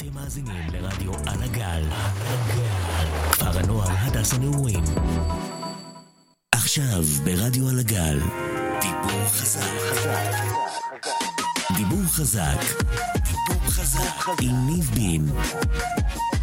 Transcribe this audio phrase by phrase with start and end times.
[0.00, 1.82] אתם מאזינים לרדיו על הגל,
[3.32, 4.84] כפר הנוער הדס הנעורים.
[6.52, 8.18] עכשיו ברדיו על הגל,
[8.80, 9.60] דיבור חזק.
[11.76, 12.60] דיבור חזק.
[13.14, 14.28] דיבור חזק.
[14.40, 15.26] עם ניב בין.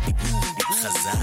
[0.06, 1.18] דיבור חזק.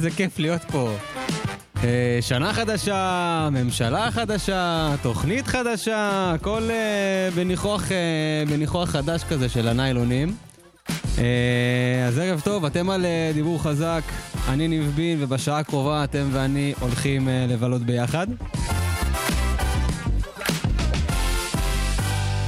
[0.00, 0.92] איזה כיף להיות פה.
[1.84, 7.96] אה, שנה חדשה, ממשלה חדשה, תוכנית חדשה, הכל אה, בניחוח, אה,
[8.48, 10.34] בניחוח חדש כזה של הניילונים.
[11.18, 14.02] אה, אז ערב טוב, אתם על אה, דיבור חזק,
[14.48, 18.26] אני ניב בין, ובשעה הקרובה אתם ואני הולכים אה, לבלות ביחד.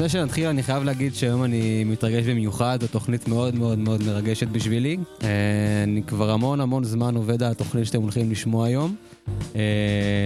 [0.04, 4.48] לפני שנתחיל אני חייב להגיד שהיום אני מתרגש במיוחד, זו תוכנית מאוד מאוד מאוד מרגשת
[4.48, 4.96] בשבילי.
[5.22, 5.28] אה,
[5.84, 8.94] אני כבר המון המון זמן עובד על התוכנית שאתם הולכים לשמוע היום.
[9.56, 9.60] אה,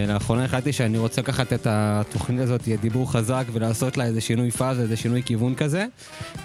[0.08, 4.50] לאחרונה החלטתי שאני רוצה לקחת את התוכנית הזאת, יהיה דיבור חזק, ולעשות לה איזה שינוי
[4.50, 5.86] פאזה, איזה שינוי כיוון כזה.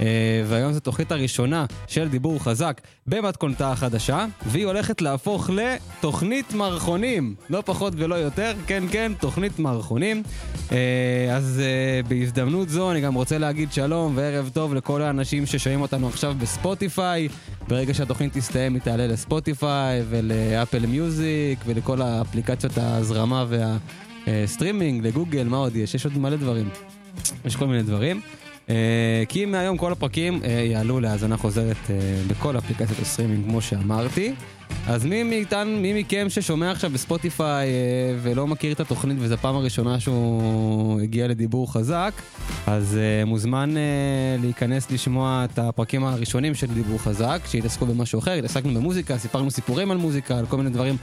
[0.02, 7.36] אה, והיום זו תוכנית הראשונה של דיבור חזק במתכונתה החדשה, והיא הולכת להפוך לתוכנית מערכונים.
[7.50, 10.24] לא פחות ולא יותר, כן כן, תוכנית מערכונים.
[10.72, 11.62] אה, אז
[12.08, 17.28] בהזדמנות זו אני גם רוצה להגיד שלום וערב טוב לכל האנשים ששומעים אותנו עכשיו בספוטיפיי.
[17.72, 23.46] ברגע שהתוכנית תסתיים היא תעלה ל Spotify ול Apple Music ולכל האפליקציות ההזרמה
[24.28, 25.96] והסטרימינג, לגוגל, מה עוד יש?
[25.96, 26.70] יש עוד מלא דברים.
[27.46, 28.22] יש כל מיני דברים.
[28.70, 31.96] אה, כי מהיום כל הפרקים אה, יעלו להאזנה חוזרת אה,
[32.28, 34.34] בכל אפליקציות הסטרימינג כמו שאמרתי.
[34.88, 39.34] אז מי מאיתן, מי מכם ששומע עכשיו ב Spotify אה, ולא מכיר את התוכנית וזו
[39.34, 42.14] הפעם הראשונה שהוא הגיע לדיבור חזק,
[42.68, 43.82] אז אה, מוזמן אה,
[44.42, 49.92] להיכנס לשמוע את הפרקים הראשונים של דיבור חזק, שהתעסקו במשהו אחר, התעסקנו במוזיקה, סיפרנו סיפורים
[49.92, 50.98] על מוזיקה, על כל מיני דברים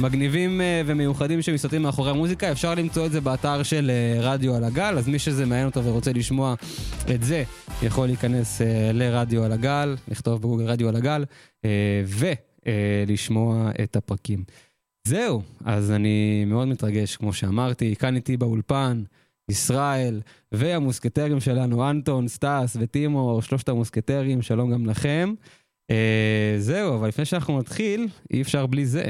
[0.00, 3.90] מגניבים ומיוחדים שמסתתרים מאחורי המוזיקה, אפשר למצוא את זה באתר של
[4.20, 6.54] רדיו על הגל, אז מי שזה מעניין אותו ורוצה לשמוע
[7.14, 7.44] את זה,
[7.82, 8.60] יכול להיכנס
[8.92, 11.24] לרדיו על הגל, לכתוב בגוגל רדיו על הגל,
[12.06, 12.32] ו...
[12.66, 14.44] אה, לשמוע את הפרקים.
[15.08, 19.02] זהו, אז אני מאוד מתרגש, כמו שאמרתי, כאן איתי באולפן,
[19.50, 20.20] ישראל,
[20.52, 25.34] והמוסקטרים שלנו, אנטון, סטס וטימו, שלושת המוסקטרים, שלום גם לכם.
[25.90, 29.04] אה, זהו, אבל לפני שאנחנו נתחיל, אי אפשר בלי זה.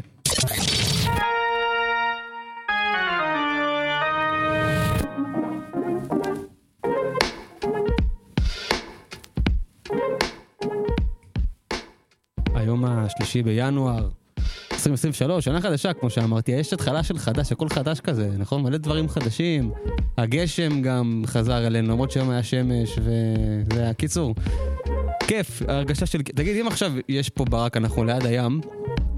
[12.74, 14.08] היום השלישי בינואר
[14.72, 18.62] 2023, שנה חדשה, כמו שאמרתי, יש התחלה של חדש, הכל חדש כזה, נכון?
[18.62, 19.70] מלא דברים חדשים,
[20.18, 24.34] הגשם גם חזר אלינו, למרות שהיום היה שמש, וזה היה קיצור.
[25.26, 26.22] כיף, הרגשה של...
[26.22, 28.60] תגיד, אם עכשיו יש פה ברק, אנחנו ליד הים,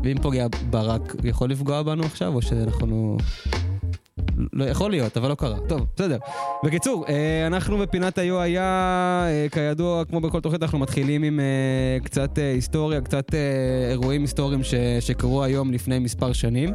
[0.04, 3.16] ואם פוגע ברק, יכול לפגוע בנו עכשיו, או שאנחנו...
[4.52, 5.58] לא יכול להיות, אבל לא קרה.
[5.68, 6.18] טוב, בסדר.
[6.64, 8.62] בקיצור, אה, אנחנו בפינת היו היה,
[9.28, 13.34] אה, כידוע, כמו בכל תוכנית, אנחנו מתחילים עם אה, קצת היסטוריה, קצת
[13.90, 14.60] אירועים היסטוריים
[15.00, 16.70] שקרו היום לפני מספר שנים.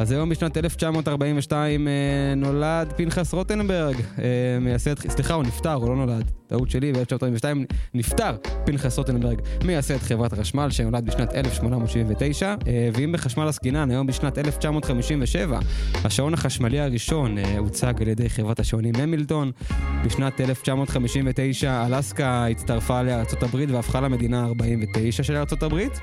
[0.00, 1.92] אז היום בשנת 1942 אה,
[2.36, 8.36] נולד פנחס רוטנברג, אה, מייסד, סליחה, הוא נפטר, הוא לא נולד, טעות שלי, ב-1942 נפטר
[8.64, 15.58] פנחס רוטנברג, מייסד חברת החשמל, שנולד בשנת 1879, אה, ואם בחשמל עסקינן, היום בשנת 1957,
[16.04, 19.52] השעון החשמלי הראשון הוצג על ידי חברת השעונים המילטון.
[20.04, 26.00] בשנת 1959 אלסקה הצטרפה לארצות הברית והפכה למדינה ה-49 של ארצות הברית.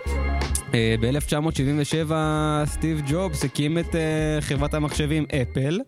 [0.74, 2.12] אה, ב-1977
[2.66, 5.80] סטיב ג'ובס הקים את אה, חברת המחשבים אפל.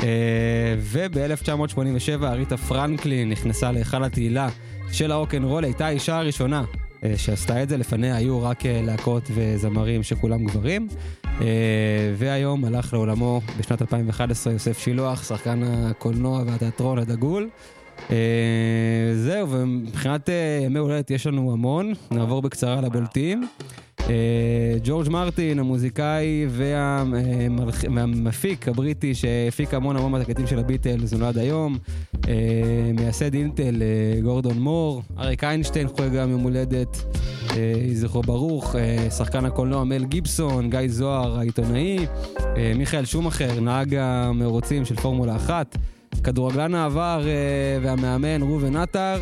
[0.00, 4.48] אה, וב-1987 אריתה פרנקלין נכנסה להיכל התהילה
[4.92, 6.64] של הרוקנרול, הייתה האישה הראשונה
[7.04, 10.88] אה, שעשתה את זה, לפניה היו רק אה, להקות וזמרים שכולם גברים.
[11.40, 11.46] אה,
[12.16, 17.48] והיום הלך לעולמו בשנת 2011 יוסף שילוח, שחקן הקולנוע והתיאטרון הדגול.
[18.10, 18.16] אה,
[19.14, 20.28] זהו, ומבחינת
[20.64, 23.46] ימי הולדת יש לנו המון, נעבור בקצרה לבולטים.
[24.08, 26.46] אה, ג'ורג' מרטין, המוזיקאי
[27.90, 31.78] והמפיק הבריטי שהפיק המון המון מהתקליטים של הביטלס, נולד היום.
[32.28, 35.02] אה, מייסד אינטל, אה, גורדון מור.
[35.18, 37.04] אריק איינשטיין חוגג גם יום הולדת,
[37.56, 38.76] יהי זכרו ברוך.
[39.18, 42.06] שחקן הקולנוע מל גיבסון, גיא זוהר העיתונאי.
[42.76, 45.76] מיכאל שומאחר, נהג המרוצים של פורמולה 1.
[46.24, 47.22] כדורגלן העבר
[47.82, 49.18] והמאמן ראובן עטר.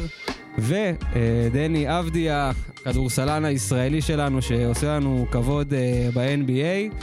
[0.59, 2.53] ודני אבדיה,
[2.87, 6.94] הכדורסלן הישראלי שלנו שעושה לנו כבוד אה, ב-NBA.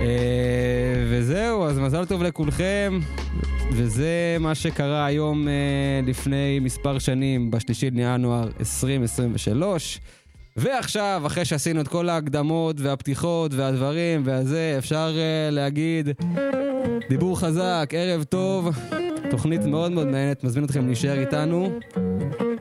[0.00, 2.98] אה, וזהו, אז מזל טוב לכולכם,
[3.72, 5.52] וזה מה שקרה היום אה,
[6.06, 10.00] לפני מספר שנים, בשלישי לינואר 2023.
[10.56, 16.08] ועכשיו, אחרי שעשינו את כל ההקדמות והפתיחות והדברים והזה, אפשר uh, להגיד
[17.08, 18.68] דיבור חזק, ערב טוב,
[19.30, 21.78] תוכנית מאוד מאוד מעניינת, מזמין אתכם להישאר איתנו.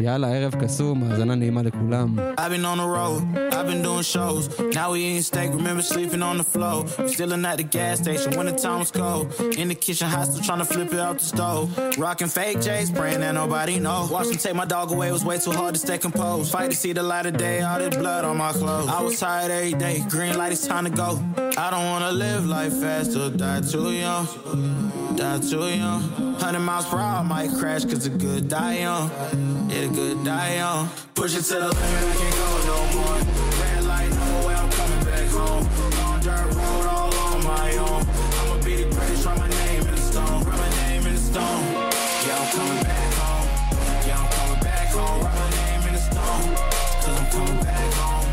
[0.00, 2.18] יאללה, ערב קסום, האזנה נעימה לכולם.
[2.38, 3.22] I've been on the road,
[3.54, 4.44] I've been doing shows.
[4.74, 6.84] Now we eating steak, remember sleeping on the floor.
[6.98, 9.24] We Stealing at the gas station when the time was cold.
[9.60, 11.66] In the kitchen, hot still trying to flip it out the stove.
[12.04, 14.00] Rocking fake J's, praying that nobody know.
[14.14, 16.46] Watch them take my dog away, it was way too hard to stay composed.
[16.54, 18.88] Fight to see the light of day, all this blood on my clothes.
[18.96, 21.10] I was tired every day, green light, it's time to go.
[21.64, 24.26] I don't wanna live life fast or die too young.
[25.16, 26.02] Die too young.
[26.36, 29.10] 100 miles per hour, I might crash, cause the good die young.
[29.70, 30.89] Yeah, the good die young.
[31.15, 33.19] Push it to the limit, I can't go no more.
[33.61, 35.65] Red light, no way, I'm coming back home.
[36.05, 38.01] On dirt road, all on my own.
[38.39, 40.43] I'ma be the greatest, write my name in the stone.
[40.43, 41.63] Write my name in the stone.
[42.25, 43.47] Yeah, I'm coming back home.
[44.07, 45.19] Yeah, I'm coming back home.
[45.23, 46.47] Write my name in the stone.
[47.01, 48.27] Cause I'm coming back home.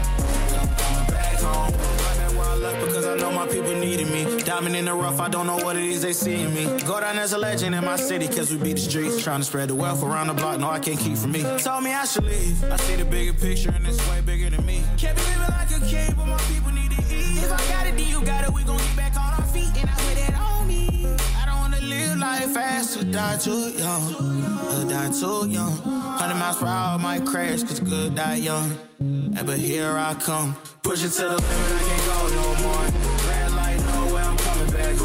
[0.58, 1.72] I'm coming back home.
[2.02, 3.67] Right back where I because I know my people
[4.06, 4.42] me.
[4.42, 6.64] Diamond in the rough, I don't know what it is they see in me.
[6.86, 9.22] Go down as a legend in my city, cause we beat the streets.
[9.22, 11.42] Trying to spread the wealth around the block, no, I can't keep from me.
[11.58, 12.62] Told me I should leave.
[12.64, 14.84] I see the bigger picture, and it's way bigger than me.
[14.96, 17.42] Can't be living like a king, but my people need to eat.
[17.42, 19.70] If I got it, then you got it, we gon' get back on our feet,
[19.80, 21.06] and I put it on me.
[21.40, 24.14] I don't wanna live life fast or die too young.
[24.14, 25.72] Or die too young.
[25.72, 28.78] 100 miles per hour might crash, cause good die young.
[29.00, 30.56] Yeah, but here I come.
[30.82, 33.37] Push it to the limit, I can't go no more.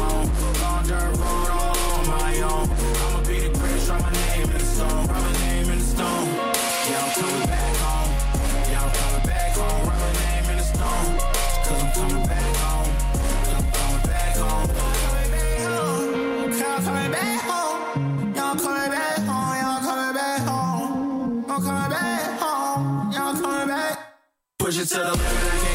[0.04, 0.28] Home.
[0.68, 2.66] On dirt road, all on my own.
[3.04, 5.06] I'ma be the greatest, write my name in the stone.
[5.08, 6.26] Write my name in the stone.
[6.88, 8.10] Yeah, I'm coming back home.
[8.70, 9.80] Yeah, I'm coming back home.
[9.88, 11.10] Write my name in the stone.
[11.64, 12.90] Cause I'm coming back home.
[13.48, 14.68] Yeah, I'm coming back home.
[16.44, 17.78] I'm coming back home.
[18.36, 19.54] I'm coming back home.
[19.64, 21.44] I'm coming back home.
[21.50, 22.82] I'm coming back home.
[23.14, 23.94] I'm coming back.
[24.58, 25.73] Push it to the limit,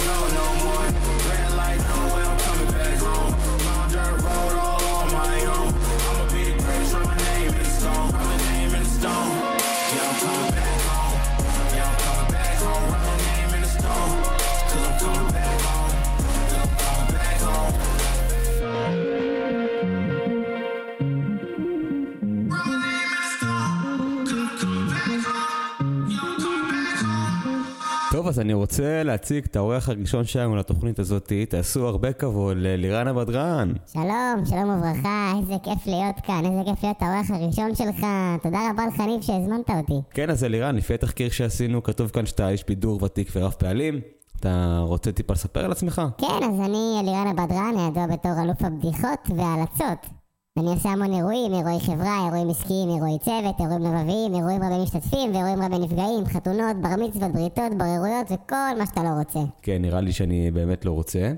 [28.30, 31.34] אז אני רוצה להציג את האורח הראשון שלנו לתוכנית הזאת.
[31.50, 33.74] תעשו הרבה כבוד ללירן הבדרן.
[33.94, 38.06] שלום, שלום וברכה, איזה כיף להיות כאן, איזה כיף להיות האורח הראשון שלך.
[38.44, 39.94] תודה רבה לך, ניב, שהזמנת אותי.
[40.12, 44.00] כן, אז לירן, לפי התחקיר שעשינו, כתוב כאן שאתה איש בידור ותיק ורב פעלים.
[44.40, 46.02] אתה רוצה טיפה לספר על עצמך?
[46.18, 50.19] כן, אז אני אלירן הבדרן, ידוע בתור אלוף הבדיחות וההלצות.
[50.60, 55.32] אני עושה המון אירועים, אירועי חברה, אירועים עסקיים, אירועי צוות, אירועים לבביים, אירועים רבי משתתפים
[55.34, 59.40] ואירועים רבי נפגעים, חתונות, בר מצוות, בריתות, בוררויות וכל מה שאתה לא רוצה.
[59.62, 61.32] כן, נראה לי שאני באמת לא רוצה.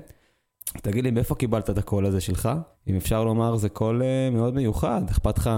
[0.80, 2.48] תגיד לי, מאיפה קיבלת את הקול הזה שלך?
[2.88, 5.02] אם אפשר לומר, זה קול אה, מאוד מיוחד.
[5.10, 5.50] אכפת לך,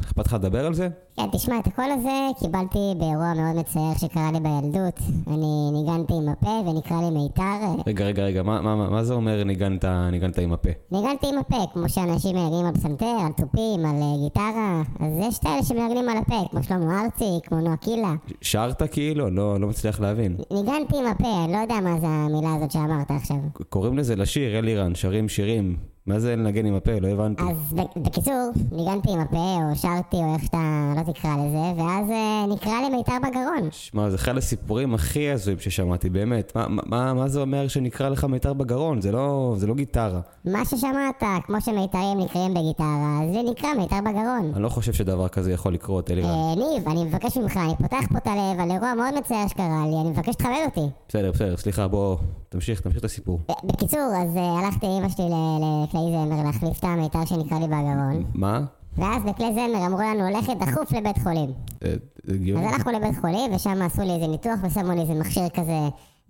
[0.00, 0.88] אכפת לך לדבר על זה?
[1.16, 4.98] כן, תשמע, את הקול הזה קיבלתי באירוע מאוד מצער שקרה לי בילדות.
[5.26, 7.82] אני ניגנתי עם הפה ונקרא לי מיתר.
[7.86, 10.68] רגע, רגע, רגע, מה, מה, מה, מה זה אומר ניגנת, ניגנת עם הפה?
[10.92, 14.82] ניגנתי עם הפה, כמו שאנשים מנגנים על פסנתר, על תופים, על אה, גיטרה.
[15.00, 18.14] אז יש את האלה שמנגנים על הפה, כמו שלמה ארצי, כמו נועה קילה.
[18.40, 19.30] שרת כאילו?
[19.30, 20.36] לא, לא מצליח להבין.
[20.50, 23.36] ניגנתי עם הפה, אני לא יודע מה זה המילה הזאת שאמרת עכשיו.
[23.68, 25.93] קוראים לזה לשיר, אלירן, שרים שירים.
[26.06, 26.90] מה זה לנגן עם הפה?
[27.00, 27.42] לא הבנתי.
[27.42, 28.34] אז בקיצור,
[28.72, 29.36] ניגנתי עם הפה,
[29.70, 30.58] או שרתי, או איך שאתה
[30.96, 33.68] לא תקרא לזה, ואז אה, נקרא לי מיתר בגרון.
[33.70, 36.52] שמע, זה אחד הסיפורים הכי הזויים ששמעתי, באמת.
[36.56, 39.00] מה, מה, מה זה אומר שנקרא לך מיתר בגרון?
[39.00, 40.20] זה לא, זה לא גיטרה.
[40.44, 44.50] מה ששמעת, כמו שמיתרים נקראים בגיטרה, זה נקרא מיתר בגרון.
[44.54, 46.28] אני לא חושב שדבר כזה יכול לקרות, אלירן.
[46.28, 49.86] אה, ניב, אני מבקש ממך, אני פותח פה את הלב על אירוע מאוד מצער שקרה
[49.90, 50.86] לי, אני מבקש שתכבד אותי.
[51.08, 52.16] בסדר, בסדר, סליחה, בוא,
[52.48, 53.40] תמשיך, תמשיך את הסיפור.
[53.48, 57.58] ב- בקיצור, אז אה, הלכתי עם אמא שלי ל- לכלי זמר להחליף את המיתר שנקרא
[57.58, 58.60] לי בגרון, מה?
[58.96, 61.50] ואז בכלי זמר אמרו לנו ללכת דחוף לבית חולים.
[61.84, 61.94] אה,
[62.28, 62.66] הגיוני?
[62.66, 65.78] אז הלכנו לבית חולים, ושם עשו לי איזה ניתוח ושמו לי איזה מכשיר כזה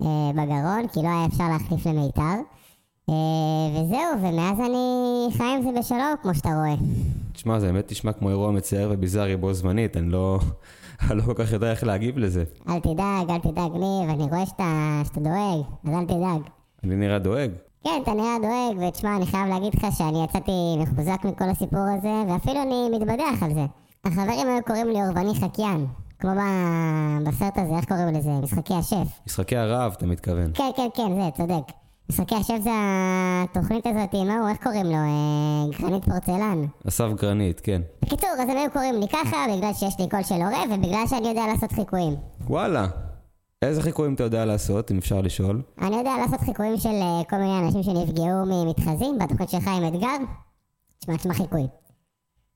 [0.02, 2.34] אה, בגרון, כי לא היה אפשר להחליף למיתר.
[3.08, 3.14] אה,
[3.72, 6.74] וזהו, ומאז אני חי עם זה בשלום, כמו שאתה רואה.
[7.32, 10.38] תשמע, זה באמת נשמע כמו אירוע מצער וביזארי בו זמנית, אני לא,
[11.10, 12.44] אני לא כל כך יודע איך להגיב לזה.
[12.68, 16.50] אל תדאג, אל תדאג, ניב, אני רואה שאתה, שאתה דואג, אז אל תדאג.
[16.84, 17.50] אני נראה דואג.
[17.84, 22.32] כן, אתה נראה דואג, ותשמע, אני חייב להגיד לך שאני יצאתי מחוזק מכל הסיפור הזה,
[22.32, 23.64] ואפילו אני מתבדח על זה.
[24.04, 25.86] החברים היו קוראים לי אורבני חקיין.
[26.18, 28.30] כמו ב- בסרט הזה, איך קוראים לזה?
[28.30, 29.20] משחקי השף.
[29.26, 30.50] משחקי הרעב, אתה מתכוון.
[30.54, 31.72] כן, כן, כן, זה, צודק.
[32.10, 32.70] משחקי השף זה
[33.44, 34.92] התוכנית הזאת, מה הוא, איך קוראים לו?
[34.92, 36.64] אה, גרנית פורצלן.
[36.88, 37.82] אסף גרנית, כן.
[38.02, 41.28] בקיצור, אז הם היו קוראים לי ככה, בגלל שיש לי קול של הורה, ובגלל שאני
[41.28, 42.14] יודע לעשות חיקויים.
[42.46, 42.86] וואלה.
[43.66, 45.62] איזה חיקויים אתה יודע לעשות, אם אפשר לשאול?
[45.82, 50.08] אני יודע לעשות חיקויים של אה, כל מיני אנשים שנפגעו ממתחזים, בתוכנית שלך עם אתגר.
[50.98, 51.66] תשמע, תשמע חיקוי.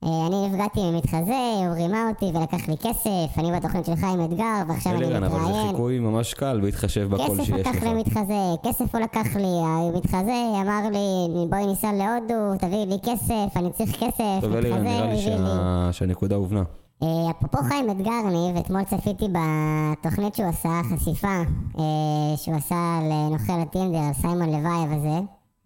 [0.04, 1.34] אה, אני נפגעתי ממתחזה,
[1.66, 5.38] הוא רימה אותי ולקח לי כסף, אני בתוכנית שלך עם אתגר, ועכשיו אני אלירן, אבל
[5.38, 5.68] זה מתראיין.
[5.70, 7.82] חיקוי ממש קל בהתחשב בקול כסף שיש לקח לך.
[7.82, 13.72] למתחזה, כסף הוא לקח לי, המתחזה אמר לי, בואי ניסע להודו, תביאי לי כסף, אני
[13.72, 15.36] צריך כסף, טוב, אלירן, מתחזה, נראה הוא לי הביא לי.
[15.36, 16.62] שה- שהנקודה הובנה.
[17.02, 21.42] אה, אפרופו חיים אתגרני, ואתמול צפיתי בתוכנית שהוא עשה, חשיפה,
[21.78, 25.18] אה, שהוא עשה לנוכל הטינדר, סיימון לוייב הזה,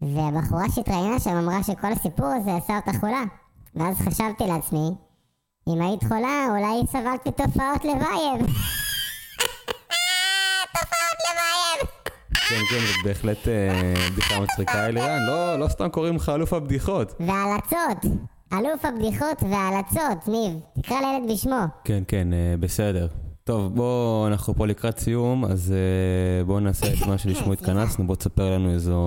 [0.02, 3.22] והבחורה שהתראיינה שם אמרה שכל הסיפור הזה עשה אותה חולה.
[3.74, 4.90] ואז חשבתי לעצמי,
[5.68, 8.46] אם היית חולה, אולי סבלת מתופעות לוייב.
[10.74, 11.88] תופעות לוייב!
[12.48, 15.22] כן, כן, זאת בהחלט אה, בדיחה מצחיקה, אלירן.
[15.26, 17.14] לא, לא סתם קוראים לך אלוף הבדיחות.
[17.20, 18.31] והלצות!
[18.52, 20.60] אלוף הבדיחות והלצות, ניב.
[20.82, 21.64] תקרא לילד בשמו.
[21.84, 23.06] כן, כן, אה, בסדר.
[23.44, 28.16] טוב, בואו, אנחנו פה לקראת סיום, אז אה, בואו נעשה את מה שלשמו התכנסנו, בוא
[28.16, 29.00] תספר לנו איזו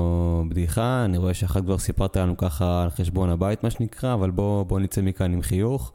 [0.50, 1.06] בדיחה.
[1.06, 4.80] אני רואה שאחת כבר סיפרת לנו ככה על חשבון הבית, מה שנקרא, אבל בואו בוא
[4.80, 5.92] נצא מכאן עם חיוך.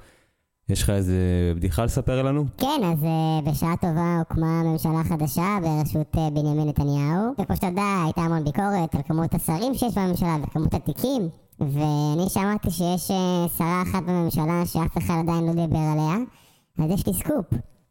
[0.68, 1.14] יש לך איזה
[1.56, 2.44] בדיחה לספר לנו?
[2.58, 7.32] כן, אז uh, בשעה טובה הוקמה ממשלה חדשה בראשות uh, בנימין נתניהו.
[7.40, 11.28] וכמו שאתה יודע, הייתה המון ביקורת על כמות השרים שיש בממשלה וכמות התיקים.
[11.60, 16.16] ואני שמעתי שיש uh, שרה אחת בממשלה שאף אחד עדיין לא דיבר עליה.
[16.78, 17.46] אז יש לי סקופ.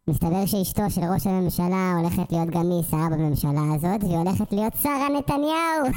[0.07, 4.73] מסתבר שאשתו של ראש הממשלה הולכת להיות גם היא שרה בממשלה הזאת, והיא הולכת להיות
[4.83, 5.85] שרה נתניהו!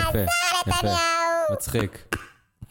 [0.00, 0.18] יפה.
[0.66, 1.52] נתניהו!
[1.52, 2.16] מצחיק.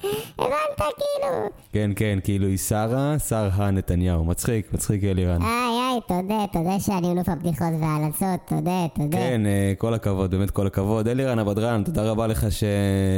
[0.04, 1.50] הבנת כאילו?
[1.74, 4.26] כן, כן, כאילו היא שרה, שרה נתניהו.
[4.26, 5.42] מצחיק, מצחיק אלירן.
[5.42, 9.18] איי איי, תודה, תודה שאני אלוף הבדיחות וההלצות, תודה, תודה.
[9.18, 11.08] כן, אה, כל הכבוד, באמת כל הכבוד.
[11.08, 12.64] אלירן הבדרן, תודה רבה לך ש...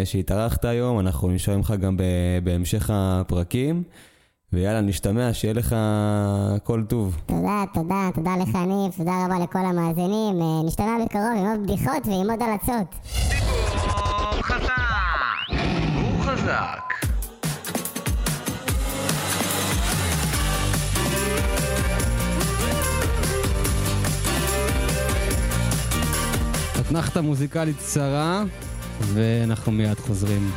[0.06, 2.04] שהתארחת היום, אנחנו נשאר ממך גם ב...
[2.44, 3.84] בהמשך הפרקים.
[4.54, 5.76] ויאללה, נשתמע, שיהיה לך
[6.64, 7.22] כל טוב.
[7.26, 10.42] תודה, תודה, תודה לך ניב, תודה רבה לכל המאזינים.
[10.42, 12.96] אה, נשתמע בקרוב עם עוד בדיחות ועם עוד הלצות.
[13.72, 14.99] דיבור חזק!
[16.50, 16.94] חזק!
[26.80, 28.44] אתנחתה מוזיקלית קצרה,
[29.02, 30.52] ואנחנו מיד חוזרים.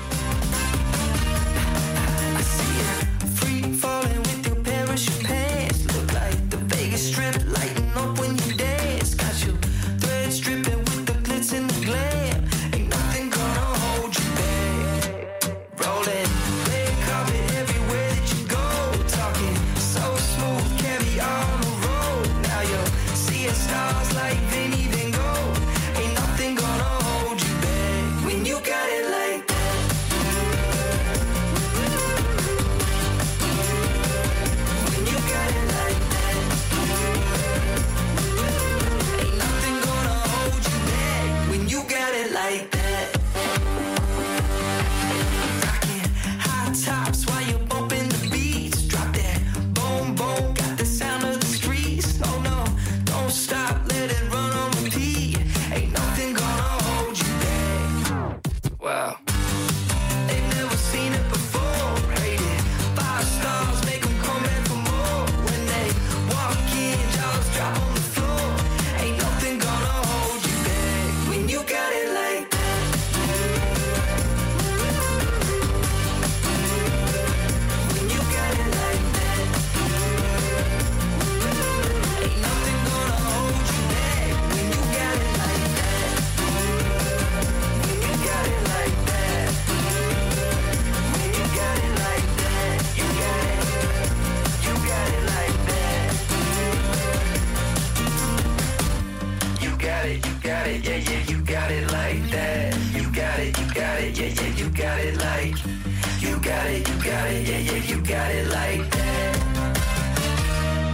[106.25, 109.33] You got it, you got it, yeah, yeah, you got it like that.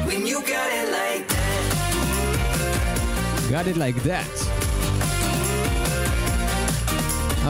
[0.07, 1.63] When you got it like that.
[3.51, 4.35] Got it like that.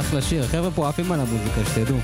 [0.01, 1.99] אחלה שיר, חבר'ה פה עפים על המוזיקה, שתדעו.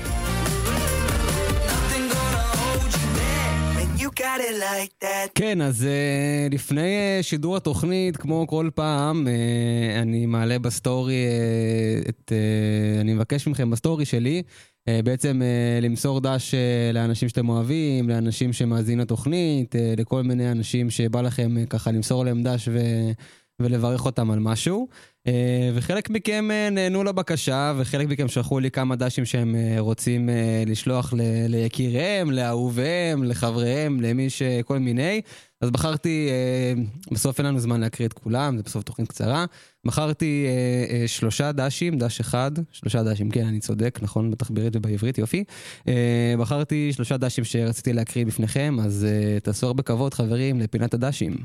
[4.59, 5.29] Like that.
[5.35, 11.25] כן, אז uh, לפני uh, שידור התוכנית, כמו כל פעם, uh, אני מעלה בסטורי
[12.09, 12.31] את...
[13.01, 14.43] אני מבקש מכם בסטורי שלי,
[15.03, 15.41] בעצם
[15.81, 16.53] למסור דש
[16.93, 22.67] לאנשים שאתם אוהבים, לאנשים שמאזינים לתוכנית, לכל מיני אנשים שבא לכם ככה למסור להם דש
[22.71, 22.79] ו...
[23.59, 24.87] ולברך אותם על משהו.
[25.27, 30.29] אה, וחלק מכם אה, נענו לבקשה, וחלק מכם שלחו לי כמה דשים שהם אה, רוצים
[30.65, 34.41] לשלוח ל- ליקיריהם, לאהוביהם, לחבריהם, למי ש...
[34.65, 35.21] כל מיני.
[35.61, 36.29] אז בחרתי,
[37.11, 39.45] בסוף אין לנו זמן להקריא את כולם, זה בסוף תוכנית קצרה.
[39.85, 40.47] בחרתי
[41.07, 45.43] שלושה דשים, דש אחד, שלושה דשים, כן, אני צודק, נכון, בתחבירית ובעברית, יופי.
[46.39, 49.07] בחרתי שלושה דשים שרציתי להקריא בפניכם, אז
[49.43, 51.35] תעשו הרבה כבוד, חברים, לפינת הדשים.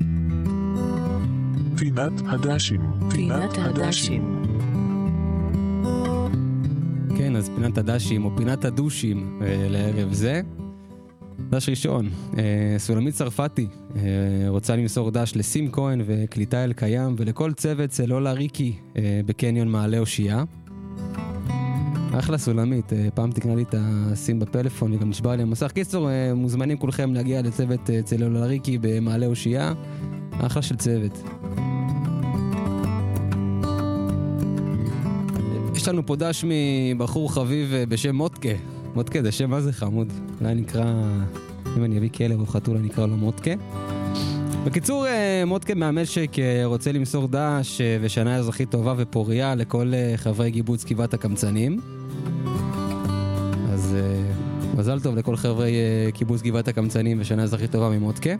[1.81, 2.81] פינת הדשים.
[3.09, 4.43] פינת הדשים.
[7.17, 10.41] כן, אז פינת הדשים, או פינת הדושים אה, לערב זה.
[11.49, 14.01] דש ראשון, אה, סולמית צרפתי אה,
[14.47, 18.75] רוצה למסור דש לסים כהן וקליטה אל קיים ולכל צוות סלולה ריקי
[19.25, 20.43] בקניון מעלה אושייה.
[22.19, 25.71] אחלה סולמית, פעם תקנה לי את הסים בפלאפון, היא גם נשבר לי המסך.
[25.71, 29.73] קיצור, מוזמנים כולכם להגיע לצוות סלולה ריקי במעלה אושייה.
[30.45, 31.23] אחלה של צוות.
[35.81, 38.49] יש לנו פה דש מבחור חביב אה, בשם מוטקה.
[38.95, 40.13] מוטקה זה שם מה זה חמוד.
[40.41, 40.83] אולי נקרא,
[41.77, 43.51] אם אני אביא כלב או חתול אני אקרא לו מוטקה.
[44.65, 50.85] בקיצור, אה, מוטקה מהמשק אה, רוצה למסור דש ושנה אזרחית טובה ופוריה לכל חברי קיבוץ
[50.85, 51.79] גבעת הקמצנים.
[53.73, 53.95] אז
[54.77, 55.73] מזל טוב לכל חברי
[56.13, 58.35] קיבוץ גבעת הקמצנים ושנה אזרחית טובה ממוטקה.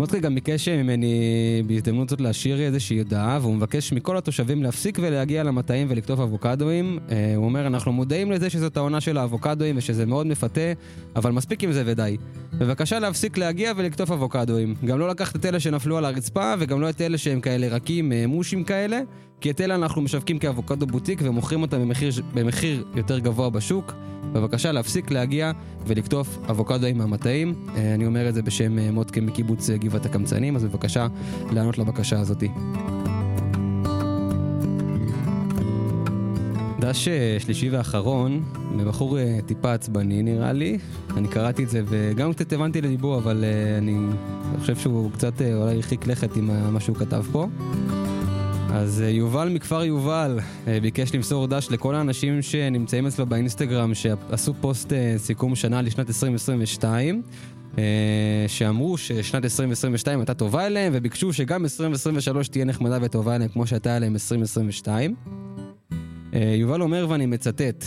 [0.00, 5.42] מוטקה גם ביקש ממני בהזדמנות זאת להשאיר איזושהי הודעה, והוא מבקש מכל התושבים להפסיק ולהגיע
[5.42, 6.98] למטעים ולקטוף אבוקדואים.
[7.10, 10.72] אה, הוא אומר, אנחנו מודעים לזה שזאת העונה של האבוקדואים ושזה מאוד מפתה,
[11.16, 12.16] אבל מספיק עם זה ודי.
[12.60, 14.74] בבקשה להפסיק להגיע ולקטוף אבוקדואים.
[14.84, 18.12] גם לא לקחת את אלה שנפלו על הרצפה, וגם לא את אלה שהם כאלה רכים,
[18.12, 19.00] אה, מושים כאלה,
[19.40, 23.94] כי את אלה אנחנו משווקים כאבוקדו בוטיק ומוכרים אותם במחיר, במחיר יותר גבוה בשוק.
[24.32, 25.52] בבקשה להפסיק להגיע
[25.86, 27.54] ולקטוף אבוקדואים מהמטעים.
[27.76, 31.06] אה, אני אומר את זה בשם אה, מוטקה מקיבוץ גבעת הקמצנים, אז בבקשה
[31.52, 32.48] לענות לבקשה הזאתי.
[36.80, 37.08] דש
[37.38, 40.78] שלישי ואחרון, מבחור טיפה עצבני נראה לי.
[41.16, 43.44] אני קראתי את זה וגם קצת הבנתי לדיבור, אבל
[43.78, 43.96] אני
[44.60, 47.46] חושב שהוא קצת אולי הרחיק לכת עם מה שהוא כתב פה.
[48.72, 50.38] אז אה, יובל מכפר יובל
[50.68, 56.08] אה, ביקש למסור דש לכל האנשים שנמצאים אצלו באינסטגרם שעשו פוסט אה, סיכום שנה לשנת
[56.08, 57.22] 2022
[58.48, 63.96] שאמרו ששנת 2022 הייתה טובה אליהם וביקשו שגם 2023 תהיה נחמדה וטובה אליהם כמו שהייתה
[63.96, 65.14] אליהם 2022
[66.32, 67.84] יובל אומר ואני מצטט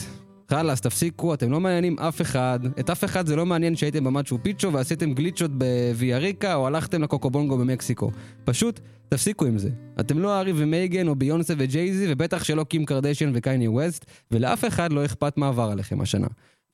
[0.49, 2.60] חלאס, תפסיקו, אתם לא מעניינים אף אחד.
[2.79, 7.09] את אף אחד זה לא מעניין שהייתם במצ'ו פיצ'ו ועשיתם גליצ'ות בוויאריקה או הלכתם ל
[7.09, 8.12] Coco Bongo במקסיקו.
[8.43, 8.79] פשוט
[9.10, 9.69] תפסיקו עם זה.
[9.99, 14.93] אתם לא הארי ומייגן או ביונסה וג'ייזי ובטח שלא קים קרדשן וקניה ווסט ולאף אחד
[14.93, 16.27] לא אכפת מה עבר עליכם השנה.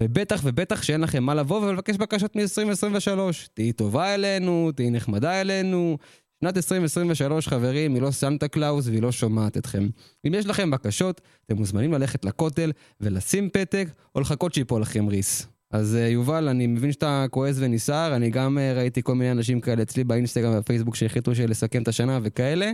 [0.03, 3.19] ובטח ובטח שאין לכם מה לבוא ולבקש בקשות מ-2023.
[3.53, 5.97] תהיי טובה אלינו, תהיי נחמדה אלינו,
[6.43, 9.87] שנת 2023, חברים, היא לא סנטה קלאוס והיא לא שומעת אתכם.
[10.27, 12.71] אם יש לכם בקשות, אתם מוזמנים ללכת לכותל
[13.01, 15.47] ולשים פתק, או לחכות שיפול לכם ריס.
[15.71, 19.61] אז uh, יובל, אני מבין שאתה כועס ונסער, אני גם uh, ראיתי כל מיני אנשים
[19.61, 22.71] כאלה אצלי באינסטגרם ובפייסבוק שהחליטו לסכם את השנה וכאלה.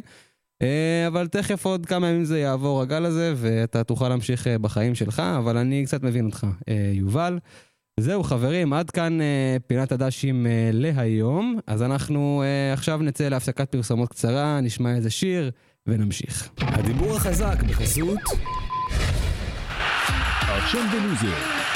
[0.64, 0.66] Uh,
[1.08, 5.58] אבל תכף עוד כמה ימים זה יעבור הגל הזה, ואתה תוכל להמשיך בחיים שלך, אבל
[5.58, 6.48] אני קצת מבין אותך,
[6.94, 7.40] יובל.
[8.00, 11.60] זהו חברים, עד כאן אה, פינת הדשים אה, להיום.
[11.68, 15.52] אז אנחנו אה, עכשיו נצא להפסקת פרסומות קצרה, נשמע איזה שיר
[15.88, 16.50] ונמשיך.
[16.58, 18.20] הדיבור החזק בחסות
[20.58, 21.36] עכשיו בלוזר,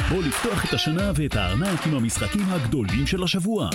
[0.09, 3.69] בוא לפתוח את השנה ואת הארנק עם המשחקים הגדולים של השבוע.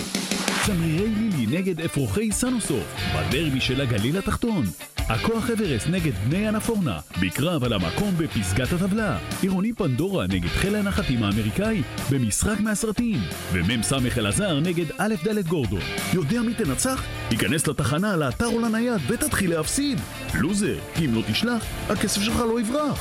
[0.65, 4.65] צמרירי לילי נגד אפרוחי סנוסוף, בדרבי של הגליל התחתון.
[4.97, 9.17] הכוח אברסט נגד בני אנפורנה, בקרב על המקום בפסגת הטבלה.
[9.41, 13.21] עירוני פנדורה נגד חיל הנחתים האמריקאי, במשחק מהסרטים.
[13.53, 15.81] ומ"ס אלעזר נגד א' ד' גורדון.
[16.13, 17.03] יודע מי תנצח?
[17.29, 19.99] היכנס לתחנה, לאתר או לנייד ותתחיל להפסיד.
[20.33, 22.99] לוזר, כי אם לא תשלח, הכסף שלך לא יברח.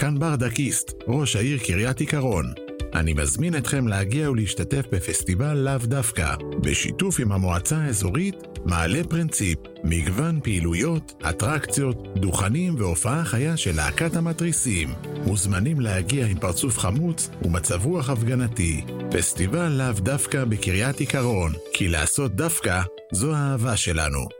[0.00, 2.52] כאן ברדקיסט, ראש העיר קריית עיקרון.
[2.94, 10.40] אני מזמין אתכם להגיע ולהשתתף בפסטיבל לאו דווקא, בשיתוף עם המועצה האזורית מעלה פרינציפ, מגוון
[10.42, 14.88] פעילויות, אטרקציות, דוכנים והופעה חיה של להקת המתריסים.
[15.26, 18.84] מוזמנים להגיע עם פרצוף חמוץ ומצב רוח הפגנתי.
[19.10, 22.80] פסטיבל לאו דווקא בקריית עיקרון, כי לעשות דווקא
[23.12, 24.39] זו האהבה שלנו.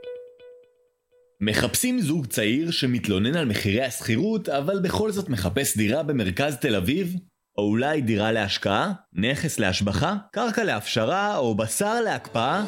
[1.41, 7.15] מחפשים זוג צעיר שמתלונן על מחירי השכירות, אבל בכל זאת מחפש דירה במרכז תל אביב?
[7.57, 8.93] או אולי דירה להשקעה?
[9.15, 10.15] נכס להשבחה?
[10.31, 11.37] קרקע להפשרה?
[11.37, 12.63] או בשר להקפאה?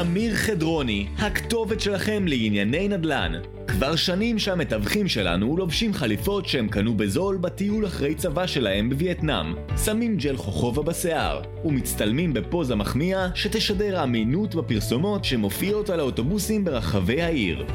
[0.00, 3.32] אמיר חדרוני, הכתובת שלכם לענייני נדל"ן.
[3.68, 10.16] כבר שנים שהמתווכים שלנו לובשים חליפות שהם קנו בזול בטיול אחרי צבא שלהם בווייטנאם, שמים
[10.16, 17.66] ג'ל חוכובה בשיער, ומצטלמים בפוזה מחמיאה שתשדר אמינות בפרסומות שמופיעות על האוטובוסים ברחבי העיר.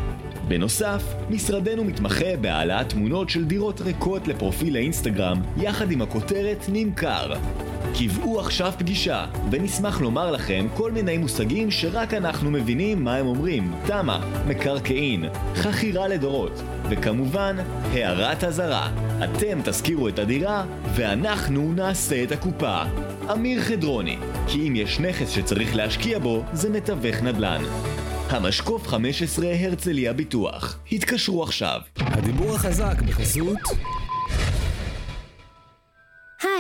[0.47, 7.34] בנוסף, משרדנו מתמחה בהעלאת תמונות של דירות ריקות לפרופיל האינסטגרם, יחד עם הכותרת נמכר.
[7.99, 13.73] קבעו עכשיו פגישה, ונשמח לומר לכם כל מיני מושגים שרק אנחנו מבינים מה הם אומרים.
[13.86, 15.25] תמה, מקרקעין,
[15.56, 17.56] חכירה לדורות, וכמובן,
[17.93, 18.89] הערת אזהרה.
[19.23, 22.82] אתם תשכירו את הדירה, ואנחנו נעשה את הקופה.
[23.32, 27.63] אמיר חדרוני, כי אם יש נכס שצריך להשקיע בו, זה מתווך נדל"ן.
[28.29, 30.79] המשקוף 15 הרצליה ביטוח.
[30.91, 31.79] התקשרו עכשיו.
[31.97, 33.58] הדיבור החזק בחסות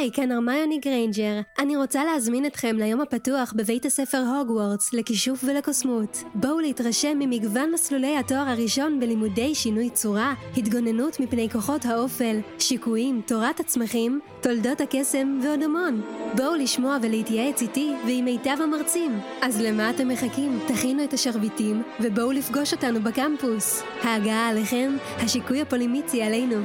[0.03, 1.41] היי, כאן הרמיוני גריינג'ר.
[1.59, 6.23] אני רוצה להזמין אתכם ליום הפתוח בבית הספר הוגוורטס לכישוף ולקוסמות.
[6.35, 13.59] בואו להתרשם ממגוון מסלולי התואר הראשון בלימודי שינוי צורה, התגוננות מפני כוחות האופל, שיקויים, תורת
[13.59, 16.01] הצמחים, תולדות הקסם ועוד המון.
[16.35, 19.19] בואו לשמוע ולהתייעץ איתי ועם מיטב המרצים.
[19.41, 20.59] אז למה אתם מחכים?
[20.67, 23.83] תכינו את השרביטים ובואו לפגוש אותנו בקמפוס.
[24.01, 26.55] ההגעה עליכם, השיקוי הפולימיצי עלינו.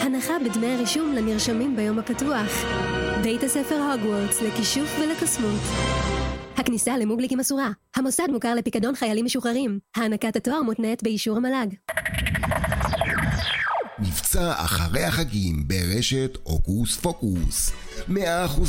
[0.00, 2.87] הנחה בדמי הרישום לנרשמים ביום הפתוח.
[3.22, 5.60] בית הספר הוגוורטס לכישוף ולקוסמות.
[6.56, 7.70] הכניסה למוגליקים אסורה.
[7.96, 9.78] המוסד מוכר לפיקדון חיילים משוחררים.
[9.96, 11.74] הענקת התואר מותנית באישור המל"ג.
[14.28, 17.72] מבצע אחרי החגים ברשת הוקוס פוקוס.
[18.08, 18.12] 100%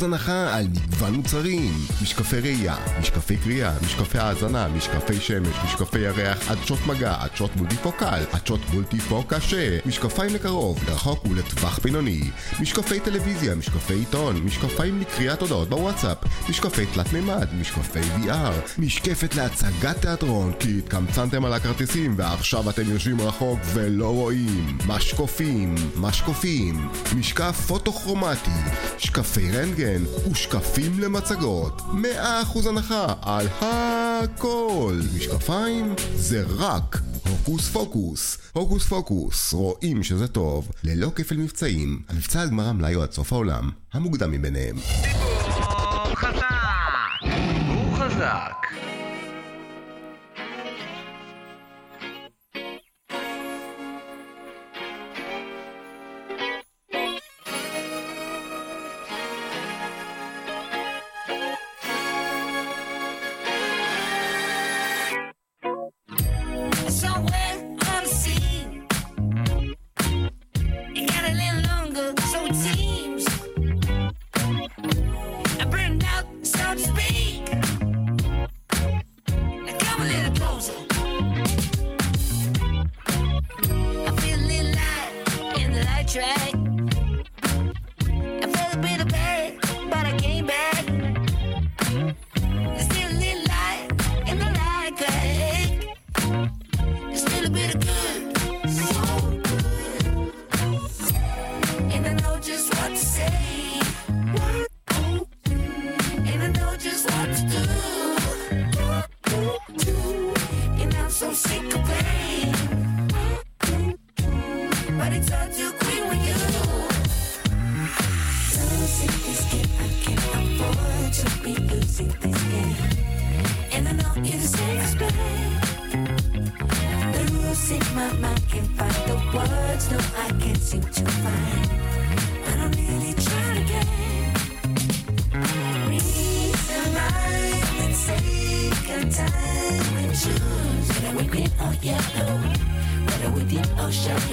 [0.04, 1.72] הנחה על מגוון מוצרים.
[2.02, 8.60] משקפי ראייה, משקפי קריאה, משקפי האזנה, משקפי שמש, משקפי ירח, עדשות מגע, עדשות מולטיפוקל, עדשות
[8.72, 12.20] מולטיפוק קשה משקפיים לקרוב, לרחוק ולטווח בינוני
[12.60, 16.18] משקפי טלוויזיה, משקפי עיתון, משקפיים לקריאת הודעות בוואטסאפ
[16.48, 23.20] משקפי תלת מימד, משקפי VR משקפת להצגת תיאטרון כי התקמצנתם על הכרטיסים ועכשיו אתם יושבים
[23.20, 24.78] רחוק ולא רואים.
[24.86, 25.49] משקופים,
[25.96, 28.50] משקופים, משקף פוטוכרומטי,
[28.98, 31.80] שקפי רנטגן ושקפים למצגות.
[31.80, 34.94] 100% הנחה על הכל.
[35.16, 38.38] משקפיים זה רק הוקוס פוקוס.
[38.52, 42.02] הוקוס פוקוס, רואים שזה טוב, ללא כפל מבצעים.
[42.08, 44.76] המבצע על גמר המלאי הוא עד סוף העולם, המוקדם מביניהם.
[44.76, 46.59] דיבור חזק!